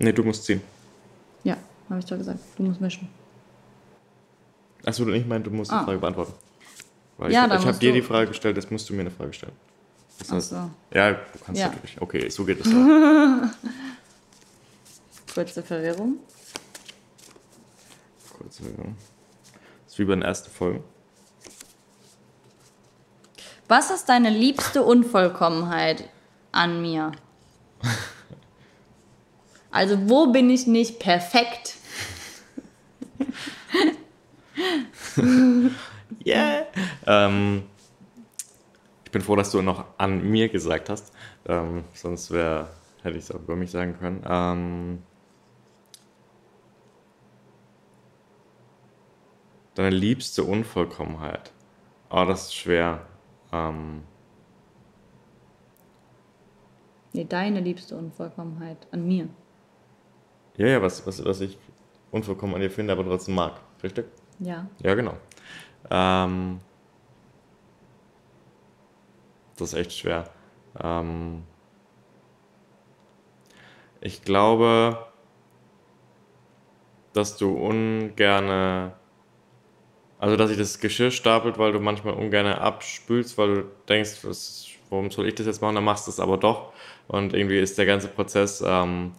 Nee, 0.00 0.12
du 0.12 0.24
musst 0.24 0.44
ziehen. 0.44 0.62
Ja, 1.44 1.56
habe 1.88 2.00
ich 2.00 2.06
doch 2.06 2.16
gesagt. 2.16 2.40
Du 2.56 2.62
musst 2.62 2.80
mischen. 2.80 3.08
Achso, 4.84 5.06
ich 5.08 5.26
meine, 5.26 5.44
du 5.44 5.50
musst 5.50 5.70
ah. 5.70 5.80
die 5.80 5.84
Frage 5.84 5.98
beantworten. 5.98 6.32
Weil 7.18 7.32
ja, 7.32 7.46
ich, 7.46 7.60
ich 7.60 7.66
habe 7.66 7.78
dir 7.78 7.92
die 7.92 8.00
Frage 8.00 8.28
gestellt, 8.28 8.56
jetzt 8.56 8.70
musst 8.70 8.88
du 8.88 8.94
mir 8.94 9.02
eine 9.02 9.10
Frage 9.10 9.34
stellen. 9.34 9.52
Das 10.18 10.32
heißt, 10.32 10.50
so. 10.50 10.70
Ja, 10.92 11.12
du 11.12 11.38
kannst 11.44 11.60
ja. 11.60 11.68
natürlich. 11.68 12.00
Okay, 12.00 12.30
so 12.30 12.46
geht 12.46 12.60
es 12.60 12.66
auch. 12.72 13.50
Kurze 15.34 15.62
Verwirrung. 15.62 16.16
Kurze 18.38 18.62
Verwirrung. 18.62 18.96
Das 19.84 19.92
ist 19.92 19.98
wie 19.98 20.04
bei 20.04 20.14
den 20.14 20.22
ersten 20.22 20.50
Folgen. 20.50 20.82
Was 23.68 23.90
ist 23.90 24.08
deine 24.08 24.30
liebste 24.30 24.82
Unvollkommenheit 24.82 26.08
an 26.52 26.80
mir? 26.80 27.12
Also, 29.70 30.08
wo 30.08 30.32
bin 30.32 30.50
ich 30.50 30.66
nicht 30.66 30.98
perfekt? 30.98 31.76
yeah! 36.26 36.66
Ähm, 37.06 37.62
ich 39.04 39.10
bin 39.12 39.22
froh, 39.22 39.36
dass 39.36 39.50
du 39.50 39.62
noch 39.62 39.84
an 39.98 40.28
mir 40.30 40.48
gesagt 40.48 40.88
hast. 40.88 41.12
Ähm, 41.46 41.84
sonst 41.94 42.30
wär, 42.30 42.70
hätte 43.02 43.18
ich 43.18 43.24
es 43.24 43.30
auch 43.30 43.40
über 43.40 43.56
mich 43.56 43.70
sagen 43.70 43.96
können. 43.98 44.24
Ähm, 44.28 45.02
deine 49.74 49.90
liebste 49.90 50.44
Unvollkommenheit. 50.44 51.52
Oh, 52.10 52.24
das 52.24 52.46
ist 52.46 52.54
schwer. 52.54 53.06
Ähm, 53.52 54.02
nee, 57.12 57.24
deine 57.24 57.60
liebste 57.60 57.96
Unvollkommenheit 57.96 58.86
an 58.92 59.06
mir. 59.06 59.28
Ja, 60.60 60.66
ja, 60.66 60.82
was, 60.82 61.06
was, 61.06 61.24
was 61.24 61.40
ich 61.40 61.56
unvollkommen 62.10 62.54
an 62.54 62.60
dir 62.60 62.70
finde, 62.70 62.92
aber 62.92 63.02
trotzdem 63.02 63.34
mag. 63.34 63.54
Richtig? 63.82 64.04
Ja. 64.40 64.66
Ja, 64.82 64.94
genau. 64.94 65.14
Ähm, 65.90 66.60
das 69.56 69.72
ist 69.72 69.78
echt 69.78 69.94
schwer. 69.94 70.28
Ähm 70.78 71.44
ich 74.02 74.22
glaube, 74.22 75.06
dass 77.14 77.38
du 77.38 77.56
ungerne, 77.56 78.92
also 80.18 80.36
dass 80.36 80.50
sich 80.50 80.58
das 80.58 80.78
Geschirr 80.78 81.10
stapelt, 81.10 81.56
weil 81.56 81.72
du 81.72 81.80
manchmal 81.80 82.12
ungerne 82.12 82.60
abspülst, 82.60 83.38
weil 83.38 83.54
du 83.54 83.64
denkst, 83.88 84.18
was, 84.24 84.66
warum 84.90 85.10
soll 85.10 85.26
ich 85.26 85.36
das 85.36 85.46
jetzt 85.46 85.62
machen, 85.62 85.76
dann 85.76 85.84
machst 85.84 86.06
du 86.06 86.10
es 86.10 86.20
aber 86.20 86.36
doch. 86.36 86.74
Und 87.08 87.32
irgendwie 87.32 87.58
ist 87.58 87.78
der 87.78 87.86
ganze 87.86 88.08
Prozess, 88.08 88.62
ähm, 88.66 89.12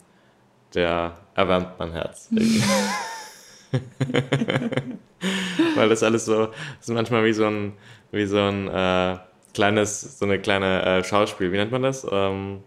der 0.74 1.18
erwärmt 1.36 1.80
mein 1.80 1.92
Herz. 1.92 2.30
weil 5.76 5.90
das 5.90 6.04
alles 6.04 6.26
so, 6.26 6.48
das 6.48 6.56
ist 6.82 6.90
manchmal 6.90 7.24
wie 7.26 7.34
so 7.34 7.46
ein, 7.46 7.74
wie 8.12 8.26
so 8.26 8.38
ein, 8.38 8.68
äh, 8.68 9.18
kleines, 9.54 10.20
so 10.20 10.26
eine 10.26 10.40
kleine 10.40 10.84
äh, 10.84 11.04
Schauspiel, 11.04 11.52
wie 11.52 11.58
nennt 11.58 11.72
man 11.72 11.84
das? 11.84 12.08
Ähm, 12.10 12.64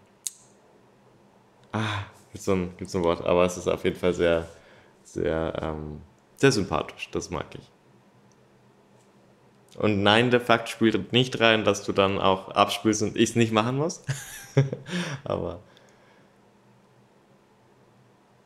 ah, 1.72 2.04
Gibt 2.32 2.44
so 2.44 2.52
ein, 2.52 2.76
gibt's 2.76 2.94
ein 2.94 3.04
Wort, 3.04 3.24
aber 3.24 3.44
es 3.44 3.56
ist 3.56 3.68
auf 3.68 3.84
jeden 3.84 3.96
Fall 3.96 4.12
sehr, 4.12 4.48
sehr, 5.02 5.52
ähm, 5.62 6.00
sehr 6.36 6.52
sympathisch. 6.52 7.08
Das 7.12 7.30
mag 7.30 7.46
ich. 7.54 7.70
Und 9.78 10.02
nein, 10.02 10.30
der 10.30 10.40
Fakt 10.40 10.68
spielt 10.68 11.12
nicht 11.12 11.40
rein, 11.40 11.64
dass 11.64 11.84
du 11.84 11.92
dann 11.92 12.18
auch 12.18 12.48
abspielst 12.48 13.02
und 13.02 13.16
ich 13.16 13.30
es 13.30 13.36
nicht 13.36 13.52
machen 13.52 13.76
muss. 13.76 14.04
aber 15.24 15.60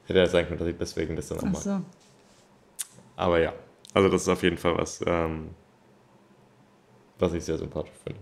hätte 0.08 0.20
ja 0.20 0.26
sein 0.26 0.46
können, 0.46 0.58
dass 0.58 0.68
ich 0.68 0.76
deswegen 0.78 1.16
das 1.16 1.28
dann 1.28 1.38
auch 1.38 1.44
mache. 1.44 1.62
So. 1.62 1.80
Aber 3.16 3.40
ja, 3.40 3.52
also 3.94 4.08
das 4.08 4.22
ist 4.22 4.28
auf 4.28 4.42
jeden 4.42 4.58
Fall 4.58 4.76
was, 4.76 5.00
ähm, 5.06 5.50
was 7.18 7.32
ich 7.32 7.44
sehr 7.44 7.58
sympathisch 7.58 7.92
finde. 8.04 8.20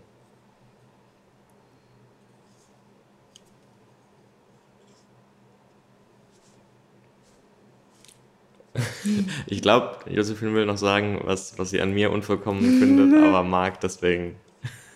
Ich 9.47 9.63
glaube, 9.63 9.99
Josephine 10.11 10.53
will 10.55 10.67
noch 10.67 10.77
sagen, 10.77 11.21
was, 11.25 11.59
was 11.59 11.71
sie 11.71 11.81
an 11.81 11.93
mir 11.93 12.11
unvollkommen 12.11 12.61
findet, 12.81 13.23
aber 13.23 13.43
mag 13.43 13.81
deswegen. 13.81 14.37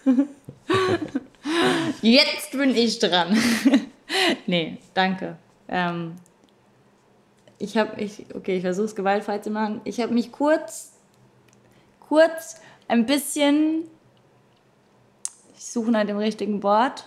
Jetzt 2.03 2.53
bin 2.53 2.74
ich 2.74 2.98
dran. 2.98 3.37
nee, 4.46 4.79
danke. 4.94 5.37
Ähm, 5.68 6.16
ich 7.61 7.77
habe, 7.77 8.01
ich, 8.01 8.27
okay, 8.35 8.57
ich 8.57 8.62
versuche 8.62 8.87
es 8.87 8.96
gewaltfrei 8.96 9.38
zu 9.38 9.51
machen. 9.51 9.81
Ich 9.85 10.01
habe 10.01 10.12
mich 10.12 10.33
kurz, 10.33 10.92
kurz 12.01 12.61
ein 12.88 13.07
bisschen, 13.07 13.85
ich 15.57 15.66
suche 15.66 15.92
nach 15.92 16.05
dem 16.05 16.16
richtigen 16.16 16.64
Wort, 16.64 17.07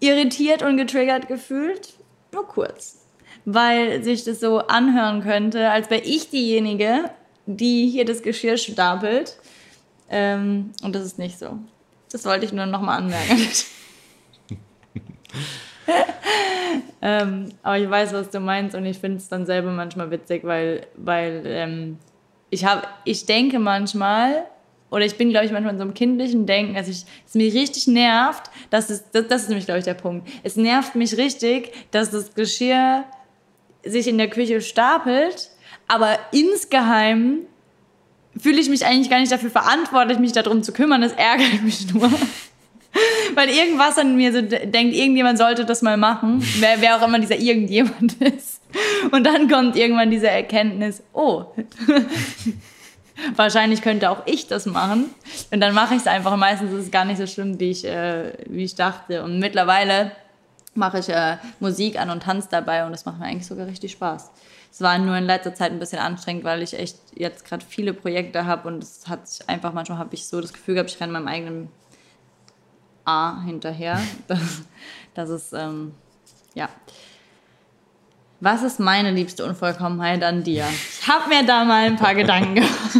irritiert 0.00 0.62
und 0.62 0.78
getriggert 0.78 1.28
gefühlt. 1.28 1.92
Nur 2.32 2.48
kurz 2.48 3.00
weil 3.44 4.02
sich 4.02 4.24
das 4.24 4.40
so 4.40 4.58
anhören 4.58 5.22
könnte, 5.22 5.70
als 5.70 5.90
wäre 5.90 6.02
ich 6.02 6.30
diejenige, 6.30 7.10
die 7.46 7.88
hier 7.88 8.04
das 8.04 8.22
Geschirr 8.22 8.56
stapelt. 8.56 9.36
Ähm, 10.08 10.72
und 10.82 10.94
das 10.94 11.04
ist 11.04 11.18
nicht 11.18 11.38
so. 11.38 11.58
Das 12.10 12.24
wollte 12.24 12.44
ich 12.44 12.52
nur 12.52 12.66
nochmal 12.66 12.98
anmerken. 12.98 13.38
ähm, 17.02 17.46
aber 17.62 17.78
ich 17.78 17.90
weiß, 17.90 18.12
was 18.12 18.30
du 18.30 18.40
meinst 18.40 18.74
und 18.74 18.84
ich 18.86 18.98
finde 18.98 19.18
es 19.18 19.28
dann 19.28 19.46
selber 19.46 19.70
manchmal 19.70 20.10
witzig, 20.10 20.44
weil, 20.44 20.86
weil 20.96 21.42
ähm, 21.46 21.98
ich, 22.50 22.64
hab, 22.64 22.88
ich 23.04 23.26
denke 23.26 23.58
manchmal, 23.58 24.44
oder 24.90 25.04
ich 25.04 25.16
bin, 25.16 25.30
glaube 25.30 25.46
ich, 25.46 25.52
manchmal 25.52 25.72
in 25.74 25.78
so 25.78 25.84
einem 25.84 25.94
kindlichen 25.94 26.46
Denken, 26.46 26.74
dass 26.74 26.88
ich, 26.88 27.04
es 27.26 27.34
mich 27.34 27.54
richtig 27.54 27.86
nervt, 27.86 28.50
dass 28.70 28.90
es, 28.90 29.10
das, 29.12 29.28
das 29.28 29.42
ist 29.42 29.48
nämlich, 29.48 29.66
glaube 29.66 29.78
ich, 29.78 29.84
der 29.84 29.94
Punkt. 29.94 30.28
Es 30.42 30.56
nervt 30.56 30.94
mich 30.94 31.16
richtig, 31.16 31.72
dass 31.90 32.10
das 32.10 32.34
Geschirr 32.34 33.04
sich 33.84 34.08
in 34.08 34.18
der 34.18 34.28
Küche 34.28 34.60
stapelt, 34.60 35.50
aber 35.86 36.18
insgeheim 36.32 37.46
fühle 38.36 38.60
ich 38.60 38.68
mich 38.68 38.84
eigentlich 38.84 39.10
gar 39.10 39.20
nicht 39.20 39.32
dafür 39.32 39.50
verantwortlich, 39.50 40.18
mich 40.18 40.32
darum 40.32 40.62
zu 40.62 40.72
kümmern. 40.72 41.00
Das 41.00 41.12
ärgert 41.12 41.62
mich 41.62 41.92
nur. 41.92 42.10
Weil 43.34 43.48
irgendwas 43.50 43.98
an 43.98 44.16
mir 44.16 44.32
so 44.32 44.42
denkt, 44.42 44.94
irgendjemand 44.94 45.38
sollte 45.38 45.64
das 45.64 45.82
mal 45.82 45.96
machen, 45.96 46.42
wer, 46.58 46.80
wer 46.80 46.96
auch 46.96 47.06
immer 47.06 47.18
dieser 47.18 47.38
irgendjemand 47.38 48.14
ist. 48.20 48.60
Und 49.10 49.24
dann 49.24 49.48
kommt 49.48 49.76
irgendwann 49.76 50.10
diese 50.10 50.28
Erkenntnis, 50.28 51.02
oh, 51.12 51.46
wahrscheinlich 53.36 53.82
könnte 53.82 54.10
auch 54.10 54.22
ich 54.26 54.46
das 54.46 54.66
machen. 54.66 55.10
Und 55.50 55.60
dann 55.60 55.74
mache 55.74 55.94
ich 55.94 56.00
es 56.00 56.06
einfach. 56.06 56.36
Meistens 56.36 56.72
ist 56.72 56.84
es 56.86 56.90
gar 56.90 57.04
nicht 57.04 57.18
so 57.18 57.26
schlimm, 57.26 57.58
wie 57.60 57.70
ich, 57.70 57.84
äh, 57.84 58.32
wie 58.48 58.64
ich 58.64 58.74
dachte. 58.74 59.22
Und 59.22 59.38
mittlerweile 59.38 60.12
mache 60.74 60.98
ich 60.98 61.08
äh, 61.08 61.36
Musik 61.58 61.98
an 62.00 62.10
und 62.10 62.22
tanze 62.22 62.48
dabei 62.50 62.84
und 62.84 62.92
das 62.92 63.04
macht 63.04 63.18
mir 63.18 63.26
eigentlich 63.26 63.46
sogar 63.46 63.66
richtig 63.66 63.92
Spaß. 63.92 64.30
Es 64.72 64.80
war 64.80 64.96
nur 64.98 65.16
in 65.16 65.24
letzter 65.24 65.52
Zeit 65.52 65.72
ein 65.72 65.80
bisschen 65.80 65.98
anstrengend, 65.98 66.44
weil 66.44 66.62
ich 66.62 66.78
echt 66.78 66.96
jetzt 67.14 67.44
gerade 67.44 67.64
viele 67.68 67.92
Projekte 67.92 68.46
habe 68.46 68.68
und 68.68 68.82
es 68.82 69.08
hat 69.08 69.26
sich 69.26 69.48
einfach, 69.48 69.72
manchmal 69.72 69.98
habe 69.98 70.14
ich 70.14 70.26
so 70.26 70.40
das 70.40 70.52
Gefühl 70.52 70.74
gehabt, 70.74 70.90
ich 70.90 71.00
renne 71.00 71.12
meinem 71.12 71.26
eigenen 71.26 71.68
A 73.10 73.42
hinterher. 73.44 74.00
Das, 74.28 74.62
das 75.14 75.30
ist, 75.30 75.52
ähm, 75.52 75.92
ja. 76.54 76.68
Was 78.42 78.62
ist 78.62 78.80
meine 78.80 79.10
liebste 79.10 79.44
Unvollkommenheit 79.44 80.22
an 80.22 80.42
dir? 80.42 80.64
Ich 81.00 81.06
habe 81.06 81.28
mir 81.28 81.44
da 81.44 81.64
mal 81.64 81.84
ein 81.86 81.96
paar 81.96 82.14
Gedanken 82.14 82.54
gemacht. 82.54 82.98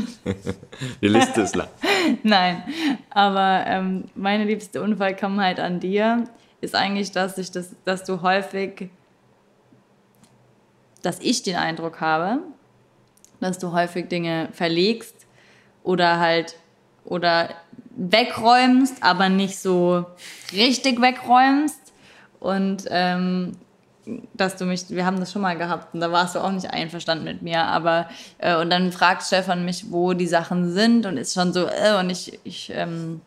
Die 1.01 1.09
Liste 1.09 1.43
ist 1.43 1.57
lang. 1.57 1.69
Nein, 2.23 2.63
aber 3.09 3.65
ähm, 3.67 4.05
meine 4.15 4.45
liebste 4.45 4.83
Unvollkommenheit 4.83 5.59
an 5.59 5.81
dir 5.81 6.25
ist 6.61 6.75
eigentlich, 6.75 7.13
dass 7.13 7.39
ich 7.39 7.51
das, 7.51 7.75
dass 7.85 8.05
du 8.05 8.21
häufig, 8.21 8.91
dass 11.03 11.21
ich 11.21 11.43
den 11.43 11.57
Eindruck 11.57 12.01
habe, 12.01 12.41
dass 13.41 13.59
du 13.59 13.73
häufig 13.73 14.09
Dinge 14.09 14.49
verlegst 14.53 15.27
oder 15.83 16.19
halt 16.19 16.57
oder 17.05 17.49
wegräumst, 18.01 19.03
aber 19.03 19.29
nicht 19.29 19.59
so 19.59 20.07
richtig 20.53 21.01
wegräumst. 21.01 21.79
Und 22.39 22.85
ähm, 22.89 23.53
dass 24.33 24.57
du 24.57 24.65
mich, 24.65 24.89
wir 24.89 25.05
haben 25.05 25.21
das 25.21 25.31
schon 25.31 25.43
mal 25.43 25.57
gehabt 25.57 25.95
und 25.95 26.01
da 26.01 26.11
warst 26.11 26.35
du 26.35 26.41
auch 26.41 26.51
nicht 26.51 26.71
einverstanden 26.71 27.25
mit 27.25 27.43
mir, 27.43 27.63
aber 27.63 28.09
äh, 28.39 28.57
und 28.57 28.71
dann 28.71 28.93
fragt 28.93 29.23
Stefan 29.23 29.65
mich, 29.65 29.91
wo 29.91 30.15
die 30.15 30.27
Sachen 30.27 30.73
sind 30.73 31.05
und 31.05 31.19
ist 31.19 31.35
schon 31.35 31.53
so 31.53 31.67
äh, 31.67 31.99
und 32.01 32.11
ich, 32.11 32.41
ich 32.43 32.73
ähm, 32.75 33.21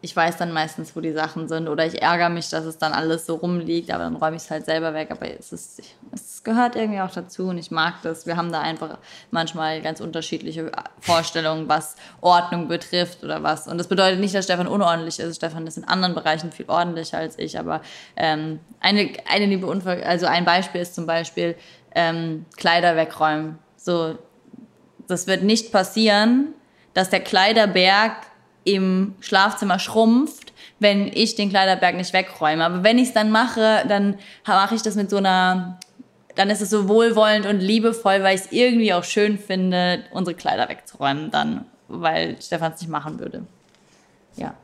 ich 0.00 0.14
weiß 0.14 0.36
dann 0.36 0.52
meistens, 0.52 0.94
wo 0.94 1.00
die 1.00 1.12
Sachen 1.12 1.48
sind 1.48 1.66
oder 1.66 1.84
ich 1.84 2.00
ärgere 2.00 2.28
mich, 2.28 2.48
dass 2.50 2.64
es 2.64 2.78
dann 2.78 2.92
alles 2.92 3.26
so 3.26 3.34
rumliegt, 3.34 3.90
aber 3.90 4.04
dann 4.04 4.14
räume 4.14 4.36
ich 4.36 4.42
es 4.42 4.50
halt 4.50 4.64
selber 4.64 4.94
weg. 4.94 5.10
Aber 5.10 5.28
es, 5.28 5.52
ist, 5.52 5.82
es 6.12 6.44
gehört 6.44 6.76
irgendwie 6.76 7.00
auch 7.00 7.10
dazu 7.10 7.48
und 7.48 7.58
ich 7.58 7.72
mag 7.72 7.94
das. 8.02 8.24
Wir 8.24 8.36
haben 8.36 8.52
da 8.52 8.60
einfach 8.60 8.98
manchmal 9.32 9.82
ganz 9.82 10.00
unterschiedliche 10.00 10.70
Vorstellungen, 11.00 11.68
was 11.68 11.96
Ordnung 12.20 12.68
betrifft 12.68 13.24
oder 13.24 13.42
was. 13.42 13.66
Und 13.66 13.78
das 13.78 13.88
bedeutet 13.88 14.20
nicht, 14.20 14.36
dass 14.36 14.44
Stefan 14.44 14.68
unordentlich 14.68 15.18
ist. 15.18 15.36
Stefan 15.36 15.66
ist 15.66 15.78
in 15.78 15.84
anderen 15.84 16.14
Bereichen 16.14 16.52
viel 16.52 16.66
ordentlicher 16.68 17.18
als 17.18 17.36
ich, 17.36 17.58
aber 17.58 17.80
ähm, 18.14 18.60
eine, 18.78 19.10
eine 19.28 19.46
liebe 19.46 19.66
Unfall, 19.66 20.04
also 20.04 20.26
ein 20.26 20.44
Beispiel 20.44 20.80
ist 20.80 20.94
zum 20.94 21.06
Beispiel 21.06 21.56
ähm, 21.96 22.46
Kleider 22.56 22.94
wegräumen. 22.94 23.58
So, 23.76 24.16
das 25.08 25.26
wird 25.26 25.42
nicht 25.42 25.72
passieren, 25.72 26.54
dass 26.94 27.10
der 27.10 27.20
Kleiderberg 27.20 28.12
im 28.68 29.14
Schlafzimmer 29.20 29.78
schrumpft, 29.78 30.52
wenn 30.78 31.06
ich 31.08 31.34
den 31.34 31.48
Kleiderberg 31.48 31.96
nicht 31.96 32.12
wegräume. 32.12 32.64
Aber 32.64 32.82
wenn 32.82 32.98
ich 32.98 33.08
es 33.08 33.14
dann 33.14 33.30
mache, 33.30 33.84
dann 33.88 34.18
mache 34.46 34.74
ich 34.74 34.82
das 34.82 34.94
mit 34.94 35.08
so 35.10 35.16
einer, 35.16 35.78
dann 36.34 36.50
ist 36.50 36.60
es 36.60 36.70
so 36.70 36.88
wohlwollend 36.88 37.46
und 37.46 37.60
liebevoll, 37.60 38.22
weil 38.22 38.36
ich 38.36 38.42
es 38.42 38.52
irgendwie 38.52 38.92
auch 38.92 39.04
schön 39.04 39.38
finde, 39.38 40.04
unsere 40.12 40.36
Kleider 40.36 40.68
wegzuräumen 40.68 41.30
dann, 41.30 41.64
weil 41.88 42.36
Stefan 42.40 42.72
es 42.72 42.80
nicht 42.80 42.90
machen 42.90 43.18
würde. 43.18 43.44
Ja. 44.36 44.54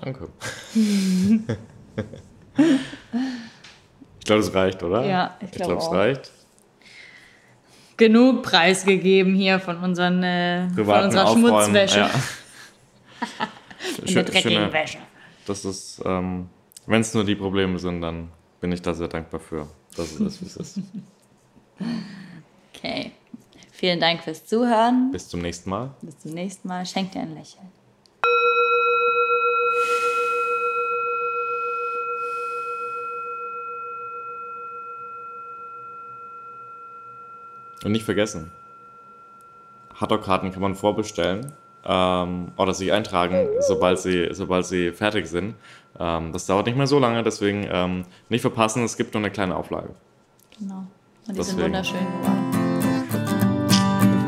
Danke. 0.00 0.28
ich 4.18 4.24
glaube, 4.24 4.40
es 4.40 4.54
reicht, 4.54 4.82
oder? 4.82 5.04
Ja, 5.04 5.36
ich 5.40 5.50
glaube, 5.52 5.74
ich 5.74 5.78
glaub, 5.78 5.92
es 5.92 5.98
reicht 5.98 6.43
genug 7.96 8.42
preisgegeben 8.42 9.34
hier 9.34 9.60
von, 9.60 9.78
unseren, 9.78 10.22
äh, 10.22 10.68
von 10.70 11.04
unserer 11.04 11.32
Schmutzwäsche. 11.32 12.00
Ja. 12.00 12.10
der 14.14 14.22
dreckigen 14.24 14.72
Wäsche. 14.72 14.98
Das 15.46 15.64
ist, 15.64 16.02
ähm, 16.04 16.48
wenn 16.86 17.00
es 17.00 17.14
nur 17.14 17.24
die 17.24 17.34
Probleme 17.34 17.78
sind, 17.78 18.00
dann 18.00 18.30
bin 18.60 18.72
ich 18.72 18.82
da 18.82 18.94
sehr 18.94 19.08
dankbar 19.08 19.40
für, 19.40 19.68
dass 19.96 20.12
es 20.12 20.20
ist, 20.20 20.40
wie 20.42 20.46
es 20.46 20.56
ist. 20.56 20.80
Okay. 22.76 23.12
Vielen 23.72 23.98
Dank 23.98 24.22
fürs 24.22 24.44
Zuhören. 24.44 25.10
Bis 25.10 25.28
zum 25.28 25.40
nächsten 25.40 25.70
Mal. 25.70 25.94
Bis 26.02 26.18
zum 26.18 26.32
nächsten 26.32 26.68
Mal. 26.68 26.84
Schenk 26.84 27.12
dir 27.12 27.20
ein 27.20 27.34
Lächeln. 27.34 27.66
Und 37.84 37.92
nicht 37.92 38.04
vergessen, 38.04 38.50
Hotdog-Karten 40.00 40.50
kann 40.52 40.62
man 40.62 40.74
vorbestellen 40.74 41.52
ähm, 41.84 42.50
oder 42.56 42.72
sich 42.72 42.92
eintragen, 42.92 43.46
sobald 43.60 43.98
sie, 43.98 44.28
sobald 44.32 44.64
sie 44.66 44.92
fertig 44.92 45.26
sind. 45.26 45.54
Ähm, 46.00 46.32
das 46.32 46.46
dauert 46.46 46.66
nicht 46.66 46.76
mehr 46.76 46.86
so 46.86 46.98
lange, 46.98 47.22
deswegen 47.22 47.68
ähm, 47.70 48.04
nicht 48.30 48.40
verpassen, 48.40 48.82
es 48.84 48.96
gibt 48.96 49.12
nur 49.14 49.22
eine 49.22 49.30
kleine 49.30 49.54
Auflage. 49.54 49.90
Genau. 50.58 50.76
Und 50.76 50.88
die 51.28 51.34
deswegen. 51.34 51.44
sind 51.44 51.62
wunderschön 51.62 52.06
geworden. 52.20 52.52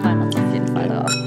Wir 0.02 0.22
uns 0.22 0.36
auf 0.36 0.52
jeden 0.52 0.68
Fall 0.68 0.88
darauf. 0.88 1.25